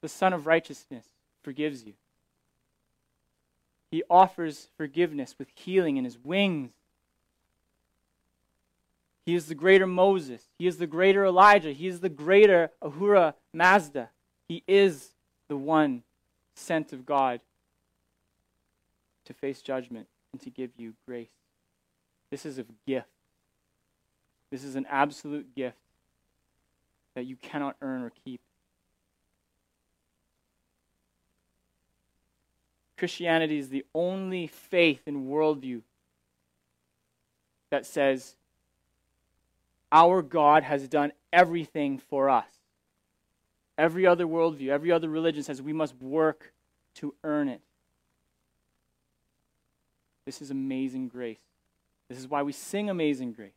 The 0.00 0.08
Son 0.08 0.32
of 0.32 0.46
Righteousness 0.46 1.04
forgives 1.42 1.84
you. 1.84 1.92
He 3.90 4.02
offers 4.08 4.68
forgiveness 4.78 5.34
with 5.38 5.48
healing 5.54 5.98
in 5.98 6.04
his 6.04 6.18
wings. 6.18 6.70
He 9.26 9.34
is 9.34 9.44
the 9.44 9.54
greater 9.54 9.86
Moses. 9.86 10.44
He 10.58 10.66
is 10.66 10.78
the 10.78 10.86
greater 10.86 11.26
Elijah. 11.26 11.72
He 11.72 11.86
is 11.86 12.00
the 12.00 12.08
greater 12.08 12.70
Ahura 12.80 13.34
Mazda. 13.52 14.08
He 14.48 14.62
is 14.66 15.10
the 15.48 15.56
one 15.58 16.02
sent 16.54 16.94
of 16.94 17.04
God 17.04 17.42
to 19.26 19.34
face 19.34 19.60
judgment 19.60 20.06
and 20.32 20.40
to 20.40 20.48
give 20.48 20.70
you 20.78 20.94
grace. 21.06 21.28
This 22.30 22.46
is 22.46 22.58
a 22.58 22.64
gift. 22.86 23.08
This 24.56 24.64
is 24.64 24.76
an 24.76 24.86
absolute 24.88 25.54
gift 25.54 25.76
that 27.14 27.26
you 27.26 27.36
cannot 27.36 27.76
earn 27.82 28.00
or 28.00 28.10
keep. 28.24 28.40
Christianity 32.96 33.58
is 33.58 33.68
the 33.68 33.84
only 33.94 34.46
faith 34.46 35.02
and 35.06 35.28
worldview 35.28 35.82
that 37.68 37.84
says 37.84 38.34
our 39.92 40.22
God 40.22 40.62
has 40.62 40.88
done 40.88 41.12
everything 41.34 41.98
for 41.98 42.30
us. 42.30 42.48
Every 43.76 44.06
other 44.06 44.24
worldview, 44.24 44.70
every 44.70 44.90
other 44.90 45.10
religion 45.10 45.42
says 45.42 45.60
we 45.60 45.74
must 45.74 45.94
work 46.00 46.54
to 46.94 47.14
earn 47.22 47.50
it. 47.50 47.60
This 50.24 50.40
is 50.40 50.50
amazing 50.50 51.08
grace. 51.08 51.42
This 52.08 52.16
is 52.16 52.26
why 52.26 52.42
we 52.42 52.52
sing 52.52 52.88
Amazing 52.88 53.32
Grace. 53.32 53.52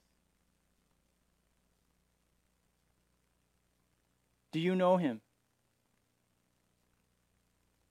Do 4.52 4.60
you 4.60 4.76
know 4.76 4.98
him? 4.98 5.22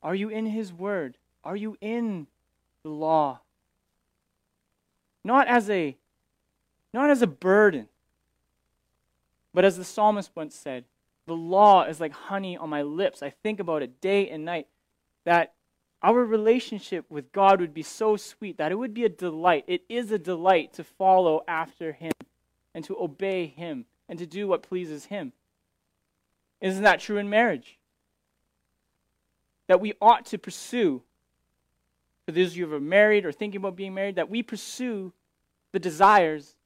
Are 0.03 0.14
you 0.14 0.29
in 0.29 0.47
his 0.47 0.73
word? 0.73 1.16
Are 1.44 1.57
you 1.57 1.77
in 1.81 2.27
the 2.83 2.90
law? 2.90 3.40
Not 5.25 5.49
as 5.49 5.68
a 5.68 5.97
not 6.92 7.11
as 7.11 7.21
a 7.21 7.27
burden, 7.27 7.88
but 9.53 9.64
as 9.64 9.77
the 9.77 9.85
psalmist 9.85 10.31
once 10.35 10.55
said, 10.55 10.85
the 11.27 11.37
law 11.37 11.85
is 11.85 12.01
like 12.01 12.12
honey 12.12 12.57
on 12.57 12.71
my 12.71 12.83
lips. 12.83 13.23
I 13.23 13.31
think 13.31 13.61
about 13.61 13.83
it 13.83 14.01
day 14.01 14.29
and 14.29 14.44
night. 14.44 14.66
That 15.25 15.53
our 16.03 16.25
relationship 16.25 17.05
with 17.11 17.33
God 17.33 17.61
would 17.61 17.75
be 17.75 17.83
so 17.83 18.16
sweet 18.16 18.57
that 18.59 18.73
it 18.73 18.77
would 18.77 18.94
be 18.94 19.05
a 19.05 19.11
delight. 19.11 19.64
It 19.66 19.83
is 19.88 20.11
a 20.11 20.18
delight 20.18 20.73
to 20.75 20.85
follow 20.85 21.42
after 21.47 21.92
Him 21.92 22.12
and 22.75 22.85
to 22.85 22.97
obey 22.99 23.47
Him 23.47 23.85
and 24.09 24.18
to 24.18 24.27
do 24.27 24.49
what 24.49 24.62
pleases 24.62 25.07
Him. 25.07 25.33
Isn't 26.61 26.83
that 26.83 27.01
true 27.01 27.18
in 27.18 27.31
marriage? 27.31 27.79
That 29.66 29.81
we 29.81 29.94
ought 30.01 30.27
to 30.27 30.38
pursue, 30.38 31.03
for 32.27 32.33
those 32.33 32.53
of 32.53 32.57
you 32.57 32.66
who 32.66 32.75
are 32.75 32.81
married 32.81 33.25
or 33.25 33.33
thinking 33.33 33.61
about 33.61 33.77
being 33.77 33.94
married, 33.94 34.16
that 34.16 34.31
we 34.31 34.42
pursue 34.42 35.12
the 35.73 35.79
desires 35.79 36.57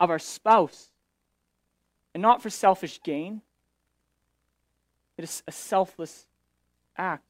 of 0.00 0.10
our 0.10 0.18
spouse 0.18 0.92
and 2.14 2.22
not 2.22 2.42
for 2.42 2.50
selfish 2.50 3.00
gain. 3.02 3.42
It 5.16 5.24
is 5.24 5.42
a 5.46 5.52
selfless 5.52 6.26
act. 6.96 7.24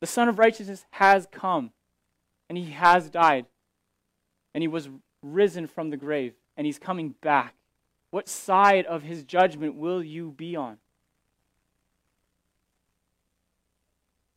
The 0.00 0.06
Son 0.06 0.28
of 0.28 0.38
Righteousness 0.38 0.84
has 0.90 1.26
come, 1.30 1.72
and 2.48 2.56
he 2.56 2.70
has 2.70 3.10
died, 3.10 3.46
and 4.54 4.62
he 4.62 4.68
was 4.68 4.88
risen 5.22 5.66
from 5.66 5.90
the 5.90 5.96
grave, 5.96 6.34
and 6.56 6.66
he's 6.66 6.78
coming 6.78 7.14
back. 7.20 7.54
What 8.10 8.28
side 8.28 8.86
of 8.86 9.02
his 9.02 9.24
judgment 9.24 9.74
will 9.74 10.02
you 10.02 10.30
be 10.30 10.56
on? 10.56 10.78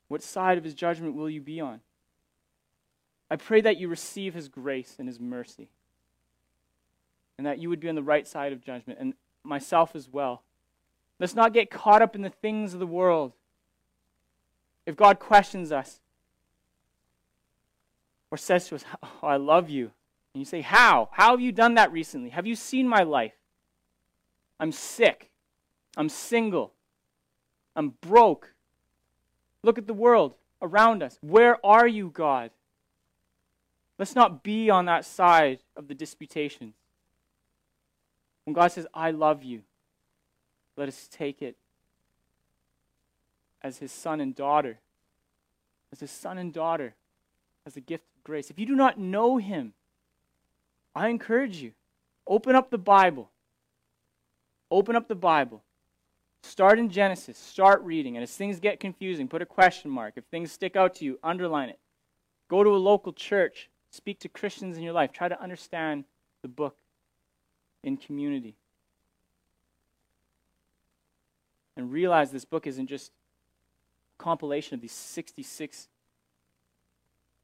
What 0.07 0.21
side 0.21 0.57
of 0.57 0.63
his 0.65 0.73
judgment 0.73 1.15
will 1.15 1.29
you 1.29 1.39
be 1.39 1.61
on? 1.61 1.79
I 3.29 3.37
pray 3.37 3.61
that 3.61 3.77
you 3.77 3.87
receive 3.87 4.33
his 4.33 4.49
grace 4.49 4.97
and 4.99 5.07
his 5.07 5.21
mercy, 5.21 5.69
and 7.37 7.47
that 7.47 7.59
you 7.59 7.69
would 7.69 7.79
be 7.79 7.87
on 7.87 7.95
the 7.95 8.03
right 8.03 8.27
side 8.27 8.51
of 8.51 8.61
judgment, 8.61 8.99
and 8.99 9.13
myself 9.41 9.95
as 9.95 10.09
well. 10.09 10.43
Let's 11.17 11.33
not 11.33 11.53
get 11.53 11.71
caught 11.71 12.01
up 12.01 12.13
in 12.13 12.23
the 12.23 12.29
things 12.29 12.73
of 12.73 12.81
the 12.81 12.87
world. 12.87 13.31
If 14.85 14.97
God 14.97 15.19
questions 15.19 15.71
us 15.71 16.01
or 18.29 18.37
says 18.37 18.67
to 18.67 18.75
us, 18.75 18.83
Oh, 19.01 19.27
I 19.27 19.37
love 19.37 19.69
you, 19.69 19.91
and 20.33 20.41
you 20.41 20.45
say, 20.45 20.59
How? 20.59 21.07
How 21.13 21.31
have 21.31 21.41
you 21.41 21.53
done 21.53 21.75
that 21.75 21.93
recently? 21.93 22.31
Have 22.31 22.45
you 22.45 22.57
seen 22.57 22.85
my 22.85 23.03
life? 23.03 23.31
I'm 24.61 24.71
sick. 24.71 25.31
I'm 25.97 26.07
single. 26.07 26.71
I'm 27.75 27.95
broke. 27.99 28.53
Look 29.63 29.79
at 29.79 29.87
the 29.87 29.93
world 29.93 30.35
around 30.61 31.01
us. 31.01 31.17
Where 31.21 31.57
are 31.65 31.87
you, 31.87 32.11
God? 32.13 32.51
Let's 33.97 34.15
not 34.15 34.43
be 34.43 34.69
on 34.69 34.85
that 34.85 35.03
side 35.03 35.59
of 35.75 35.87
the 35.87 35.95
disputations. 35.95 36.75
When 38.45 38.53
God 38.53 38.71
says, 38.71 38.85
I 38.93 39.09
love 39.09 39.43
you, 39.43 39.63
let 40.77 40.87
us 40.87 41.09
take 41.11 41.41
it 41.41 41.55
as 43.63 43.79
his 43.79 43.91
son 43.91 44.21
and 44.21 44.35
daughter, 44.35 44.79
as 45.91 46.01
his 46.01 46.11
son 46.11 46.37
and 46.37 46.53
daughter, 46.53 46.93
as 47.65 47.75
a 47.75 47.81
gift 47.81 48.03
of 48.15 48.23
grace. 48.23 48.51
If 48.51 48.59
you 48.59 48.67
do 48.67 48.75
not 48.75 48.99
know 48.99 49.37
him, 49.37 49.73
I 50.95 51.09
encourage 51.09 51.57
you, 51.57 51.71
open 52.27 52.55
up 52.55 52.69
the 52.69 52.77
Bible. 52.77 53.30
Open 54.71 54.95
up 54.95 55.09
the 55.09 55.15
Bible. 55.15 55.61
Start 56.43 56.79
in 56.79 56.89
Genesis. 56.89 57.37
Start 57.37 57.83
reading. 57.83 58.15
And 58.15 58.23
as 58.23 58.33
things 58.35 58.59
get 58.59 58.79
confusing, 58.79 59.27
put 59.27 59.41
a 59.41 59.45
question 59.45 59.91
mark. 59.91 60.13
If 60.15 60.23
things 60.25 60.51
stick 60.51 60.75
out 60.75 60.95
to 60.95 61.05
you, 61.05 61.19
underline 61.21 61.69
it. 61.69 61.79
Go 62.47 62.63
to 62.63 62.69
a 62.69 62.77
local 62.77 63.13
church. 63.13 63.69
Speak 63.91 64.19
to 64.21 64.29
Christians 64.29 64.77
in 64.77 64.83
your 64.83 64.93
life. 64.93 65.11
Try 65.11 65.27
to 65.27 65.39
understand 65.41 66.05
the 66.41 66.47
book 66.47 66.77
in 67.83 67.97
community. 67.97 68.55
And 71.75 71.91
realize 71.91 72.31
this 72.31 72.45
book 72.45 72.65
isn't 72.65 72.87
just 72.87 73.11
a 74.19 74.23
compilation 74.23 74.75
of 74.75 74.81
these 74.81 74.91
66 74.93 75.89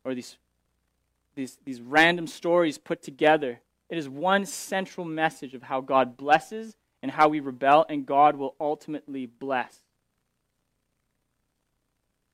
or 0.03 0.15
these, 0.15 0.37
these, 1.35 1.57
these 1.65 1.81
random 1.81 2.25
stories 2.25 2.77
put 2.77 3.01
together. 3.01 3.59
It 3.89 3.97
is 3.97 4.07
one 4.07 4.45
central 4.45 5.05
message 5.05 5.53
of 5.53 5.63
how 5.63 5.81
God 5.81 6.17
blesses 6.17 6.75
and 7.07 7.13
how 7.13 7.29
we 7.29 7.39
rebel, 7.39 7.85
and 7.87 8.05
God 8.05 8.35
will 8.35 8.53
ultimately 8.59 9.27
bless. 9.27 9.79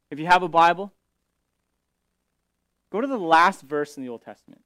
If 0.10 0.18
you 0.18 0.26
have 0.26 0.42
a 0.42 0.48
Bible, 0.48 0.92
go 2.92 3.00
to 3.00 3.06
the 3.06 3.20
last 3.20 3.62
verse 3.62 3.98
in 3.98 4.04
the 4.04 4.10
Old 4.10 4.24
Testament. 4.24 4.62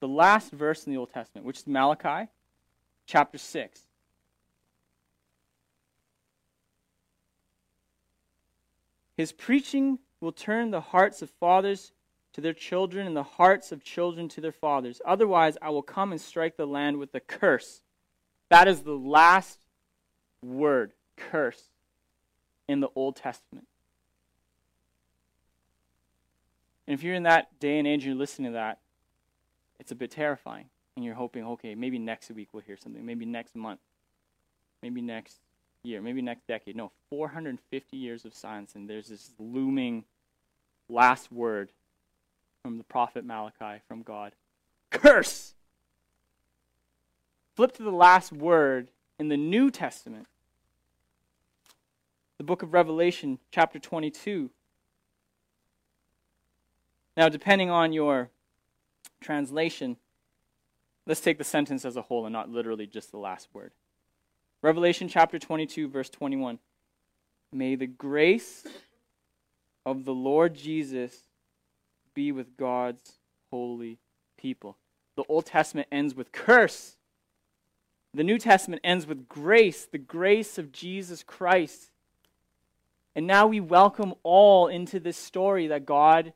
The 0.00 0.08
last 0.08 0.50
verse 0.50 0.86
in 0.86 0.94
the 0.94 0.98
Old 0.98 1.12
Testament, 1.12 1.46
which 1.46 1.58
is 1.58 1.66
Malachi 1.66 2.30
chapter 3.04 3.36
6. 3.36 3.82
His 9.18 9.30
preaching 9.30 9.98
will 10.22 10.32
turn 10.32 10.70
the 10.70 10.80
hearts 10.80 11.20
of 11.20 11.28
fathers 11.28 11.92
to 12.32 12.40
their 12.40 12.54
children 12.54 13.06
and 13.06 13.14
the 13.14 13.22
hearts 13.22 13.72
of 13.72 13.84
children 13.84 14.30
to 14.30 14.40
their 14.40 14.52
fathers. 14.52 15.02
Otherwise, 15.04 15.58
I 15.60 15.68
will 15.68 15.82
come 15.82 16.12
and 16.12 16.20
strike 16.20 16.56
the 16.56 16.66
land 16.66 16.96
with 16.96 17.14
a 17.14 17.20
curse 17.20 17.82
that 18.52 18.68
is 18.68 18.82
the 18.82 18.92
last 18.92 19.58
word, 20.44 20.92
curse, 21.16 21.70
in 22.68 22.80
the 22.80 22.88
Old 22.94 23.16
Testament. 23.16 23.66
And 26.86 26.92
if 26.92 27.02
you're 27.02 27.14
in 27.14 27.22
that 27.22 27.58
day 27.60 27.78
and 27.78 27.88
age 27.88 28.04
and 28.04 28.04
you're 28.04 28.14
listening 28.14 28.52
to 28.52 28.56
that, 28.56 28.80
it's 29.80 29.90
a 29.90 29.94
bit 29.94 30.10
terrifying. 30.10 30.66
And 30.96 31.04
you're 31.04 31.14
hoping, 31.14 31.46
okay, 31.46 31.74
maybe 31.74 31.98
next 31.98 32.30
week 32.30 32.50
we'll 32.52 32.62
hear 32.62 32.76
something. 32.76 33.06
Maybe 33.06 33.24
next 33.24 33.56
month. 33.56 33.80
Maybe 34.82 35.00
next 35.00 35.38
year. 35.82 36.02
Maybe 36.02 36.20
next 36.20 36.46
decade. 36.46 36.76
No, 36.76 36.92
450 37.08 37.96
years 37.96 38.26
of 38.26 38.34
silence, 38.34 38.74
and 38.74 38.86
there's 38.86 39.08
this 39.08 39.30
looming 39.38 40.04
last 40.90 41.32
word 41.32 41.70
from 42.62 42.76
the 42.76 42.84
prophet 42.84 43.24
Malachi 43.24 43.80
from 43.88 44.02
God 44.02 44.34
Curse! 44.90 45.54
Flip 47.62 47.74
to 47.74 47.84
the 47.84 47.92
last 47.92 48.32
word 48.32 48.88
in 49.20 49.28
the 49.28 49.36
New 49.36 49.70
Testament, 49.70 50.26
the 52.36 52.42
book 52.42 52.64
of 52.64 52.74
Revelation, 52.74 53.38
chapter 53.52 53.78
22. 53.78 54.50
Now, 57.16 57.28
depending 57.28 57.70
on 57.70 57.92
your 57.92 58.30
translation, 59.20 59.96
let's 61.06 61.20
take 61.20 61.38
the 61.38 61.44
sentence 61.44 61.84
as 61.84 61.94
a 61.94 62.02
whole 62.02 62.26
and 62.26 62.32
not 62.32 62.50
literally 62.50 62.88
just 62.88 63.12
the 63.12 63.18
last 63.18 63.46
word. 63.52 63.70
Revelation 64.60 65.06
chapter 65.06 65.38
22, 65.38 65.86
verse 65.86 66.10
21. 66.10 66.58
May 67.52 67.76
the 67.76 67.86
grace 67.86 68.66
of 69.86 70.04
the 70.04 70.14
Lord 70.14 70.56
Jesus 70.56 71.28
be 72.12 72.32
with 72.32 72.56
God's 72.56 73.18
holy 73.52 73.98
people. 74.36 74.78
The 75.14 75.22
Old 75.28 75.46
Testament 75.46 75.86
ends 75.92 76.16
with 76.16 76.32
curse. 76.32 76.96
The 78.14 78.24
New 78.24 78.38
Testament 78.38 78.82
ends 78.84 79.06
with 79.06 79.28
grace, 79.28 79.86
the 79.86 79.98
grace 79.98 80.58
of 80.58 80.70
Jesus 80.70 81.22
Christ. 81.22 81.90
And 83.14 83.26
now 83.26 83.46
we 83.46 83.60
welcome 83.60 84.14
all 84.22 84.68
into 84.68 85.00
this 85.00 85.16
story 85.16 85.68
that 85.68 85.86
God 85.86 86.32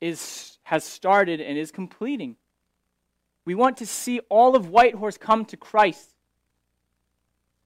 is, 0.00 0.58
has 0.62 0.84
started 0.84 1.40
and 1.40 1.58
is 1.58 1.72
completing. 1.72 2.36
We 3.44 3.54
want 3.54 3.76
to 3.78 3.86
see 3.86 4.20
all 4.28 4.54
of 4.54 4.68
Whitehorse 4.68 5.18
come 5.18 5.44
to 5.46 5.56
Christ. 5.56 6.12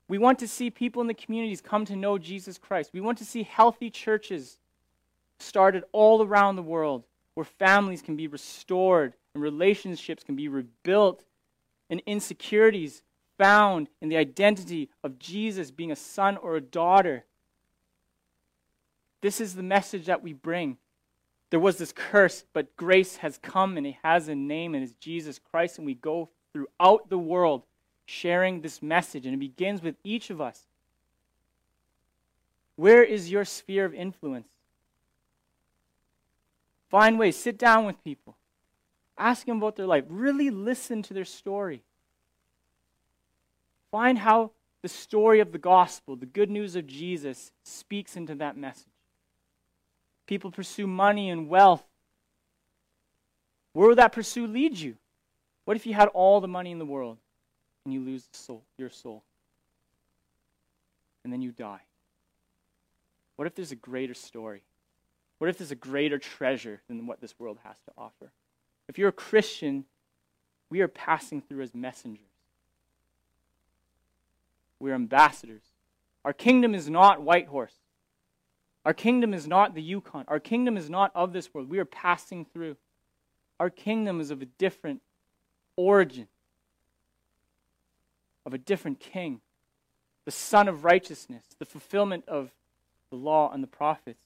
We 0.08 0.18
want 0.18 0.38
to 0.40 0.48
see 0.48 0.70
people 0.70 1.02
in 1.02 1.08
the 1.08 1.14
communities 1.14 1.60
come 1.60 1.84
to 1.86 1.96
know 1.96 2.18
Jesus 2.18 2.58
Christ. 2.58 2.90
We 2.92 3.00
want 3.00 3.18
to 3.18 3.24
see 3.24 3.42
healthy 3.42 3.90
churches 3.90 4.58
started 5.38 5.84
all 5.92 6.22
around 6.22 6.56
the 6.56 6.62
world 6.62 7.04
where 7.34 7.44
families 7.44 8.02
can 8.02 8.16
be 8.16 8.26
restored 8.26 9.14
and 9.34 9.42
relationships 9.42 10.24
can 10.24 10.36
be 10.36 10.48
rebuilt 10.48 11.24
and 11.90 12.00
insecurities 12.06 13.02
found 13.36 13.88
in 14.00 14.08
the 14.08 14.16
identity 14.16 14.88
of 15.04 15.18
Jesus 15.18 15.70
being 15.70 15.90
a 15.90 15.96
son 15.96 16.36
or 16.36 16.56
a 16.56 16.60
daughter. 16.60 17.24
This 19.20 19.40
is 19.40 19.54
the 19.54 19.62
message 19.62 20.06
that 20.06 20.22
we 20.22 20.32
bring. 20.32 20.78
There 21.50 21.60
was 21.60 21.78
this 21.78 21.92
curse, 21.92 22.44
but 22.52 22.76
grace 22.76 23.16
has 23.16 23.38
come 23.38 23.76
and 23.76 23.86
it 23.86 23.96
has 24.04 24.28
a 24.28 24.34
name 24.34 24.74
and 24.74 24.84
it's 24.84 24.94
Jesus 24.94 25.40
Christ. 25.50 25.78
And 25.78 25.86
we 25.86 25.94
go 25.94 26.30
throughout 26.52 27.10
the 27.10 27.18
world 27.18 27.64
sharing 28.06 28.60
this 28.60 28.80
message. 28.80 29.26
And 29.26 29.34
it 29.34 29.38
begins 29.40 29.82
with 29.82 29.96
each 30.04 30.30
of 30.30 30.40
us. 30.40 30.66
Where 32.76 33.02
is 33.02 33.30
your 33.30 33.44
sphere 33.44 33.84
of 33.84 33.94
influence? 33.94 34.48
Find 36.88 37.18
ways, 37.18 37.36
sit 37.36 37.58
down 37.58 37.84
with 37.84 38.02
people, 38.02 38.36
ask 39.20 39.46
them 39.46 39.58
about 39.58 39.76
their 39.76 39.86
life, 39.86 40.04
really 40.08 40.50
listen 40.50 41.02
to 41.02 41.14
their 41.14 41.24
story. 41.24 41.82
Find 43.90 44.18
how 44.18 44.52
the 44.82 44.88
story 44.88 45.40
of 45.40 45.52
the 45.52 45.58
gospel, 45.58 46.16
the 46.16 46.26
good 46.26 46.50
news 46.50 46.74
of 46.76 46.86
Jesus, 46.86 47.52
speaks 47.62 48.16
into 48.16 48.34
that 48.36 48.56
message. 48.56 48.86
People 50.26 50.50
pursue 50.50 50.86
money 50.86 51.28
and 51.28 51.48
wealth. 51.48 51.84
Where 53.72 53.88
will 53.88 53.96
that 53.96 54.12
pursuit 54.12 54.50
lead 54.50 54.78
you? 54.78 54.96
What 55.64 55.76
if 55.76 55.86
you 55.86 55.94
had 55.94 56.08
all 56.08 56.40
the 56.40 56.48
money 56.48 56.70
in 56.70 56.78
the 56.78 56.86
world 56.86 57.18
and 57.84 57.92
you 57.92 58.00
lose 58.00 58.28
soul, 58.32 58.62
your 58.78 58.90
soul? 58.90 59.22
And 61.24 61.32
then 61.32 61.42
you 61.42 61.52
die. 61.52 61.82
What 63.36 63.46
if 63.46 63.54
there's 63.54 63.72
a 63.72 63.76
greater 63.76 64.14
story? 64.14 64.62
What 65.38 65.50
if 65.50 65.58
there's 65.58 65.70
a 65.70 65.76
greater 65.76 66.18
treasure 66.18 66.80
than 66.88 67.06
what 67.06 67.20
this 67.20 67.34
world 67.38 67.58
has 67.64 67.76
to 67.86 67.92
offer? 67.96 68.30
If 68.90 68.98
you're 68.98 69.10
a 69.10 69.12
Christian, 69.12 69.84
we 70.68 70.80
are 70.80 70.88
passing 70.88 71.40
through 71.40 71.62
as 71.62 71.72
messengers. 71.76 72.26
We're 74.80 74.96
ambassadors. 74.96 75.62
Our 76.24 76.32
kingdom 76.32 76.74
is 76.74 76.90
not 76.90 77.22
Whitehorse. 77.22 77.76
Our 78.84 78.92
kingdom 78.92 79.32
is 79.32 79.46
not 79.46 79.76
the 79.76 79.80
Yukon. 79.80 80.24
Our 80.26 80.40
kingdom 80.40 80.76
is 80.76 80.90
not 80.90 81.12
of 81.14 81.32
this 81.32 81.54
world. 81.54 81.70
We 81.70 81.78
are 81.78 81.84
passing 81.84 82.44
through. 82.44 82.76
Our 83.60 83.70
kingdom 83.70 84.20
is 84.20 84.32
of 84.32 84.42
a 84.42 84.46
different 84.46 85.02
origin, 85.76 86.26
of 88.44 88.54
a 88.54 88.58
different 88.58 88.98
king, 88.98 89.40
the 90.24 90.32
Son 90.32 90.66
of 90.66 90.82
righteousness, 90.82 91.44
the 91.60 91.64
fulfillment 91.64 92.24
of 92.26 92.50
the 93.10 93.16
law 93.16 93.52
and 93.52 93.62
the 93.62 93.68
prophets. 93.68 94.24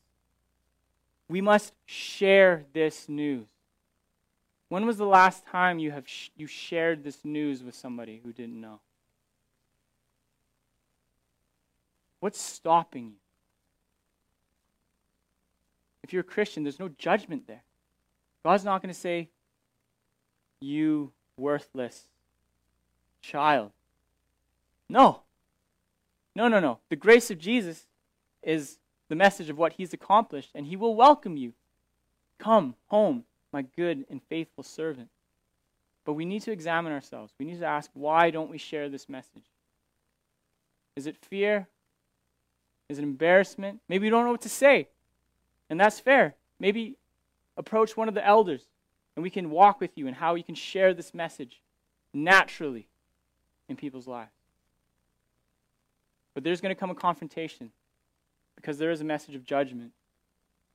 We 1.28 1.42
must 1.42 1.74
share 1.84 2.64
this 2.72 3.10
news. 3.10 3.44
When 4.74 4.86
was 4.86 4.96
the 4.96 5.06
last 5.06 5.46
time 5.46 5.78
you 5.78 5.92
have 5.92 6.08
sh- 6.08 6.30
you 6.34 6.48
shared 6.48 7.04
this 7.04 7.24
news 7.24 7.62
with 7.62 7.76
somebody 7.76 8.20
who 8.24 8.32
didn't 8.32 8.60
know? 8.60 8.80
What's 12.18 12.40
stopping 12.40 13.04
you? 13.04 13.18
If 16.02 16.12
you're 16.12 16.22
a 16.22 16.24
Christian, 16.24 16.64
there's 16.64 16.80
no 16.80 16.88
judgment 16.88 17.46
there. 17.46 17.62
God's 18.42 18.64
not 18.64 18.82
going 18.82 18.92
to 18.92 18.98
say, 18.98 19.28
You 20.60 21.12
worthless 21.36 22.08
child. 23.22 23.70
No. 24.88 25.20
No, 26.34 26.48
no, 26.48 26.58
no. 26.58 26.80
The 26.90 26.96
grace 26.96 27.30
of 27.30 27.38
Jesus 27.38 27.86
is 28.42 28.80
the 29.08 29.14
message 29.14 29.50
of 29.50 29.56
what 29.56 29.74
he's 29.74 29.92
accomplished, 29.92 30.50
and 30.52 30.66
he 30.66 30.74
will 30.74 30.96
welcome 30.96 31.36
you. 31.36 31.52
Come 32.40 32.74
home, 32.88 33.22
my 33.54 33.62
good 33.62 34.04
and 34.10 34.20
faithful 34.24 34.64
servant. 34.64 35.08
But 36.04 36.14
we 36.14 36.24
need 36.24 36.42
to 36.42 36.50
examine 36.50 36.92
ourselves. 36.92 37.32
We 37.38 37.46
need 37.46 37.60
to 37.60 37.66
ask, 37.66 37.88
why 37.94 38.30
don't 38.30 38.50
we 38.50 38.58
share 38.58 38.88
this 38.88 39.08
message? 39.08 39.44
Is 40.96 41.06
it 41.06 41.16
fear? 41.16 41.68
Is 42.88 42.98
it 42.98 43.04
embarrassment? 43.04 43.80
Maybe 43.88 44.06
we 44.06 44.10
don't 44.10 44.24
know 44.24 44.32
what 44.32 44.42
to 44.42 44.48
say. 44.48 44.88
And 45.70 45.78
that's 45.80 46.00
fair. 46.00 46.34
Maybe 46.58 46.96
approach 47.56 47.96
one 47.96 48.08
of 48.08 48.14
the 48.14 48.26
elders 48.26 48.62
and 49.14 49.22
we 49.22 49.30
can 49.30 49.50
walk 49.50 49.80
with 49.80 49.96
you 49.96 50.08
and 50.08 50.16
how 50.16 50.34
you 50.34 50.42
can 50.42 50.56
share 50.56 50.92
this 50.92 51.14
message 51.14 51.62
naturally 52.12 52.88
in 53.68 53.76
people's 53.76 54.08
lives. 54.08 54.32
But 56.34 56.42
there's 56.42 56.60
going 56.60 56.74
to 56.74 56.78
come 56.78 56.90
a 56.90 56.94
confrontation 56.96 57.70
because 58.56 58.78
there 58.78 58.90
is 58.90 59.00
a 59.00 59.04
message 59.04 59.36
of 59.36 59.44
judgment. 59.44 59.92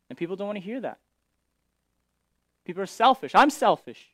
And 0.10 0.18
people 0.18 0.38
don't 0.38 0.48
want 0.48 0.58
to 0.58 0.64
hear 0.64 0.80
that. 0.80 0.98
People 2.70 2.84
are 2.84 2.86
selfish. 2.86 3.34
I'm 3.34 3.50
selfish. 3.50 4.10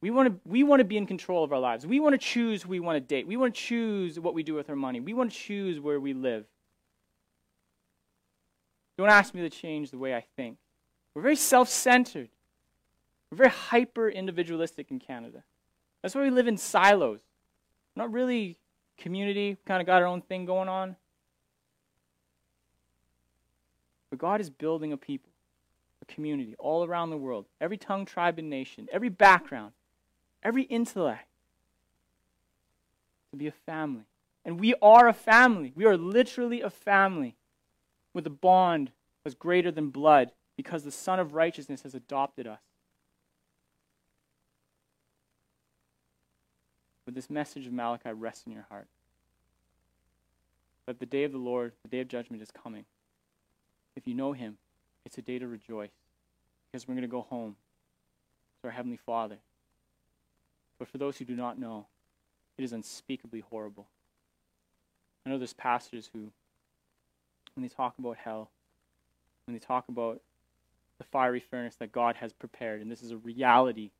We 0.00 0.10
want, 0.10 0.28
to, 0.30 0.50
we 0.50 0.64
want 0.64 0.80
to 0.80 0.84
be 0.84 0.96
in 0.96 1.06
control 1.06 1.44
of 1.44 1.52
our 1.52 1.60
lives. 1.60 1.86
We 1.86 2.00
want 2.00 2.14
to 2.14 2.18
choose 2.18 2.62
who 2.62 2.70
we 2.70 2.80
want 2.80 2.96
to 2.96 3.00
date. 3.00 3.24
We 3.24 3.36
want 3.36 3.54
to 3.54 3.60
choose 3.60 4.18
what 4.18 4.34
we 4.34 4.42
do 4.42 4.54
with 4.54 4.68
our 4.68 4.74
money. 4.74 4.98
We 4.98 5.14
want 5.14 5.30
to 5.30 5.38
choose 5.38 5.78
where 5.78 6.00
we 6.00 6.12
live. 6.12 6.44
Don't 8.98 9.10
ask 9.10 9.32
me 9.32 9.42
to 9.42 9.48
change 9.48 9.92
the 9.92 9.96
way 9.96 10.12
I 10.12 10.24
think. 10.34 10.58
We're 11.14 11.22
very 11.22 11.36
self 11.36 11.68
centered. 11.68 12.30
We're 13.30 13.36
very 13.36 13.50
hyper 13.50 14.08
individualistic 14.08 14.90
in 14.90 14.98
Canada. 14.98 15.44
That's 16.02 16.16
why 16.16 16.22
we 16.22 16.30
live 16.30 16.48
in 16.48 16.56
silos. 16.56 17.20
We're 17.94 18.02
not 18.02 18.12
really 18.12 18.56
community, 18.98 19.50
we 19.50 19.58
kind 19.68 19.80
of 19.80 19.86
got 19.86 20.02
our 20.02 20.08
own 20.08 20.20
thing 20.20 20.46
going 20.46 20.68
on. 20.68 20.96
But 24.10 24.18
God 24.18 24.40
is 24.40 24.50
building 24.50 24.92
a 24.92 24.96
people, 24.96 25.30
community 26.08 26.54
all 26.58 26.84
around 26.84 27.10
the 27.10 27.16
world, 27.16 27.46
every 27.60 27.76
tongue, 27.76 28.04
tribe, 28.04 28.38
and 28.38 28.48
nation, 28.50 28.88
every 28.92 29.08
background, 29.08 29.72
every 30.42 30.62
intellect, 30.62 31.28
to 33.30 33.36
be 33.36 33.46
a 33.46 33.52
family. 33.52 34.04
And 34.44 34.60
we 34.60 34.74
are 34.80 35.08
a 35.08 35.12
family. 35.12 35.72
We 35.74 35.84
are 35.84 35.96
literally 35.96 36.60
a 36.62 36.70
family 36.70 37.36
with 38.14 38.26
a 38.26 38.30
bond 38.30 38.92
that's 39.24 39.34
greater 39.34 39.70
than 39.70 39.90
blood 39.90 40.30
because 40.56 40.84
the 40.84 40.90
Son 40.90 41.18
of 41.18 41.34
Righteousness 41.34 41.82
has 41.82 41.94
adopted 41.94 42.46
us. 42.46 42.60
Would 47.04 47.14
this 47.14 47.30
message 47.30 47.66
of 47.66 47.72
Malachi 47.72 48.10
rest 48.10 48.46
in 48.46 48.52
your 48.52 48.66
heart? 48.68 48.88
That 50.86 50.98
the 50.98 51.06
day 51.06 51.24
of 51.24 51.32
the 51.32 51.38
Lord, 51.38 51.72
the 51.82 51.88
day 51.88 52.00
of 52.00 52.08
judgment 52.08 52.42
is 52.42 52.50
coming. 52.50 52.84
If 53.96 54.06
you 54.06 54.14
know 54.14 54.32
Him, 54.32 54.58
it's 55.06 55.18
a 55.18 55.22
day 55.22 55.38
to 55.38 55.46
rejoice 55.46 55.92
because 56.66 56.86
we're 56.86 56.94
going 56.94 57.02
to 57.02 57.08
go 57.08 57.22
home 57.22 57.54
to 58.60 58.68
our 58.68 58.72
Heavenly 58.72 58.98
Father. 58.98 59.38
But 60.80 60.88
for 60.88 60.98
those 60.98 61.16
who 61.16 61.24
do 61.24 61.36
not 61.36 61.58
know, 61.58 61.86
it 62.58 62.64
is 62.64 62.72
unspeakably 62.72 63.40
horrible. 63.48 63.86
I 65.24 65.30
know 65.30 65.38
there's 65.38 65.52
pastors 65.52 66.10
who 66.12 66.32
when 67.54 67.62
they 67.62 67.68
talk 67.68 67.94
about 67.98 68.16
hell, 68.18 68.50
when 69.46 69.54
they 69.54 69.64
talk 69.64 69.84
about 69.88 70.20
the 70.98 71.04
fiery 71.04 71.40
furnace 71.40 71.76
that 71.76 71.92
God 71.92 72.16
has 72.16 72.32
prepared, 72.32 72.82
and 72.82 72.90
this 72.90 73.02
is 73.02 73.12
a 73.12 73.16
reality, 73.16 73.92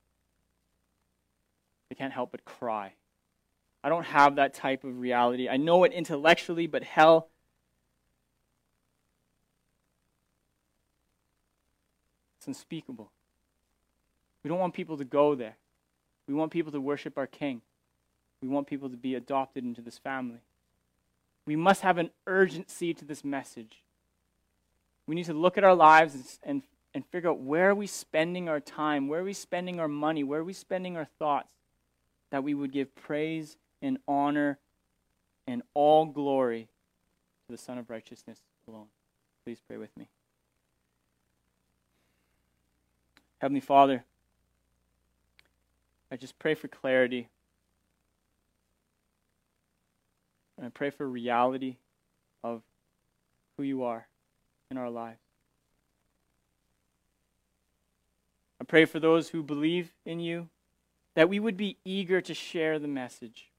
they 1.88 1.94
can't 1.94 2.12
help 2.12 2.32
but 2.32 2.44
cry. 2.44 2.94
I 3.84 3.88
don't 3.88 4.04
have 4.04 4.36
that 4.36 4.54
type 4.54 4.82
of 4.82 4.98
reality. 4.98 5.48
I 5.48 5.56
know 5.56 5.84
it 5.84 5.92
intellectually, 5.92 6.66
but 6.66 6.82
hell, 6.82 7.28
it's 12.46 12.58
unspeakable. 12.58 13.10
We 14.44 14.48
don't 14.48 14.60
want 14.60 14.74
people 14.74 14.96
to 14.98 15.04
go 15.04 15.34
there. 15.34 15.56
We 16.28 16.34
want 16.34 16.52
people 16.52 16.70
to 16.72 16.80
worship 16.80 17.18
our 17.18 17.26
King. 17.26 17.60
We 18.40 18.48
want 18.48 18.68
people 18.68 18.88
to 18.88 18.96
be 18.96 19.16
adopted 19.16 19.64
into 19.64 19.80
this 19.80 19.98
family. 19.98 20.38
We 21.46 21.56
must 21.56 21.82
have 21.82 21.98
an 21.98 22.10
urgency 22.26 22.94
to 22.94 23.04
this 23.04 23.24
message. 23.24 23.82
We 25.06 25.14
need 25.14 25.26
to 25.26 25.34
look 25.34 25.58
at 25.58 25.64
our 25.64 25.74
lives 25.74 26.14
and, 26.14 26.24
and, 26.44 26.62
and 26.94 27.06
figure 27.06 27.30
out 27.30 27.40
where 27.40 27.70
are 27.70 27.74
we 27.74 27.86
spending 27.86 28.48
our 28.48 28.60
time, 28.60 29.08
where 29.08 29.20
are 29.20 29.24
we 29.24 29.32
spending 29.32 29.80
our 29.80 29.88
money, 29.88 30.22
where 30.22 30.40
are 30.40 30.44
we 30.44 30.52
spending 30.52 30.96
our 30.96 31.08
thoughts, 31.18 31.52
that 32.30 32.44
we 32.44 32.54
would 32.54 32.72
give 32.72 32.94
praise 32.94 33.56
and 33.82 33.98
honor 34.06 34.58
and 35.46 35.62
all 35.74 36.06
glory 36.06 36.68
to 37.46 37.52
the 37.52 37.58
Son 37.58 37.78
of 37.78 37.90
Righteousness 37.90 38.40
alone. 38.68 38.86
Please 39.44 39.60
pray 39.66 39.76
with 39.76 39.96
me. 39.96 40.08
Heavenly 43.38 43.60
Father, 43.60 44.04
I 46.10 46.16
just 46.16 46.38
pray 46.38 46.54
for 46.54 46.68
clarity. 46.68 47.28
And 50.56 50.66
I 50.66 50.70
pray 50.70 50.90
for 50.90 51.06
reality 51.06 51.76
of 52.42 52.62
who 53.56 53.62
you 53.62 53.82
are 53.82 54.06
in 54.70 54.78
our 54.78 54.88
lives. 54.88 55.20
I 58.60 58.64
pray 58.64 58.86
for 58.86 58.98
those 58.98 59.28
who 59.28 59.42
believe 59.42 59.92
in 60.06 60.18
you 60.18 60.48
that 61.14 61.28
we 61.28 61.38
would 61.38 61.56
be 61.56 61.76
eager 61.84 62.20
to 62.20 62.34
share 62.34 62.78
the 62.78 62.88
message. 62.88 63.50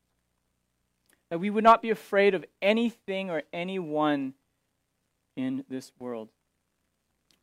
That 1.29 1.39
we 1.39 1.49
would 1.49 1.63
not 1.63 1.81
be 1.81 1.89
afraid 1.89 2.33
of 2.33 2.45
anything 2.61 3.29
or 3.29 3.43
anyone 3.53 4.33
in 5.35 5.65
this 5.69 5.91
world. 5.99 6.29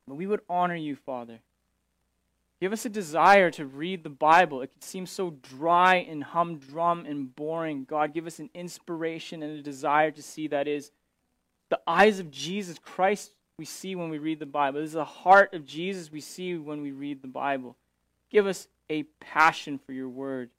But 0.06 0.14
we 0.14 0.26
would 0.26 0.40
honor 0.48 0.76
you, 0.76 0.96
Father. 0.96 1.40
Give 2.60 2.72
us 2.72 2.84
a 2.84 2.88
desire 2.88 3.50
to 3.52 3.66
read 3.66 4.04
the 4.04 4.10
Bible. 4.10 4.62
It 4.62 4.70
seems 4.80 5.10
so 5.10 5.30
dry 5.42 5.96
and 5.96 6.22
humdrum 6.22 7.04
and 7.06 7.34
boring. 7.34 7.84
God, 7.84 8.14
give 8.14 8.26
us 8.26 8.38
an 8.38 8.50
inspiration 8.54 9.42
and 9.42 9.58
a 9.58 9.62
desire 9.62 10.10
to 10.12 10.22
see 10.22 10.48
that 10.48 10.68
is 10.68 10.90
the 11.68 11.80
eyes 11.86 12.20
of 12.20 12.30
Jesus 12.30 12.78
Christ 12.78 13.32
we 13.58 13.64
see 13.64 13.94
when 13.94 14.08
we 14.08 14.18
read 14.18 14.38
the 14.38 14.46
Bible. 14.46 14.80
This 14.80 14.88
is 14.88 14.94
the 14.94 15.04
heart 15.04 15.54
of 15.54 15.64
Jesus 15.64 16.10
we 16.10 16.20
see 16.20 16.56
when 16.56 16.82
we 16.82 16.92
read 16.92 17.22
the 17.22 17.28
Bible. 17.28 17.76
Give 18.30 18.46
us 18.46 18.68
a 18.90 19.04
passion 19.20 19.78
for 19.78 19.92
your 19.92 20.08
word 20.08 20.50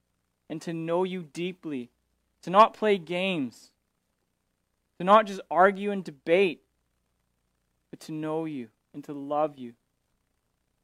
and 0.48 0.62
to 0.62 0.72
know 0.72 1.04
you 1.04 1.22
deeply, 1.22 1.90
to 2.42 2.50
not 2.50 2.74
play 2.74 2.98
games, 2.98 3.70
to 4.98 5.04
not 5.04 5.26
just 5.26 5.40
argue 5.50 5.90
and 5.90 6.04
debate, 6.04 6.62
but 7.90 8.00
to 8.00 8.12
know 8.12 8.44
you 8.44 8.68
and 8.94 9.04
to 9.04 9.12
love 9.12 9.58
you. 9.58 9.74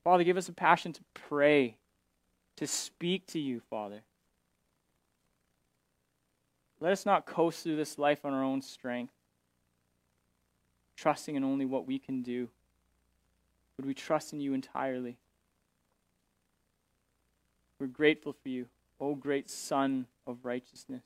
Father, 0.05 0.25
give 0.25 0.37
us 0.37 0.49
a 0.49 0.53
passion 0.53 0.93
to 0.93 1.01
pray, 1.15 1.77
to 2.57 2.67
speak 2.67 3.27
to 3.29 3.39
you, 3.39 3.61
Father. 3.71 4.03
Let 6.81 6.93
us 6.93 7.07
not 7.07 7.27
coast 7.27 7.63
through 7.63 7.77
this 7.77 7.99
life 7.99 8.25
on 8.25 8.33
our 8.33 8.43
own 8.43 8.61
strength, 8.61 9.13
trusting 10.97 11.37
in 11.37 11.45
only 11.45 11.65
what 11.65 11.87
we 11.87 11.99
can 11.99 12.23
do. 12.23 12.49
Would 13.77 13.87
we 13.87 13.95
trust 13.95 14.33
in 14.33 14.41
you 14.41 14.53
entirely? 14.53 15.17
We're 17.79 17.87
grateful 17.87 18.33
for 18.33 18.49
you, 18.49 18.67
O 19.01 19.15
great 19.15 19.49
Sun 19.49 20.07
of 20.27 20.39
righteousness. 20.45 21.03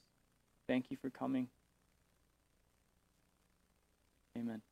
Thank 0.66 0.90
you 0.90 0.96
for 0.96 1.10
coming. 1.10 1.48
Amen. 4.36 4.62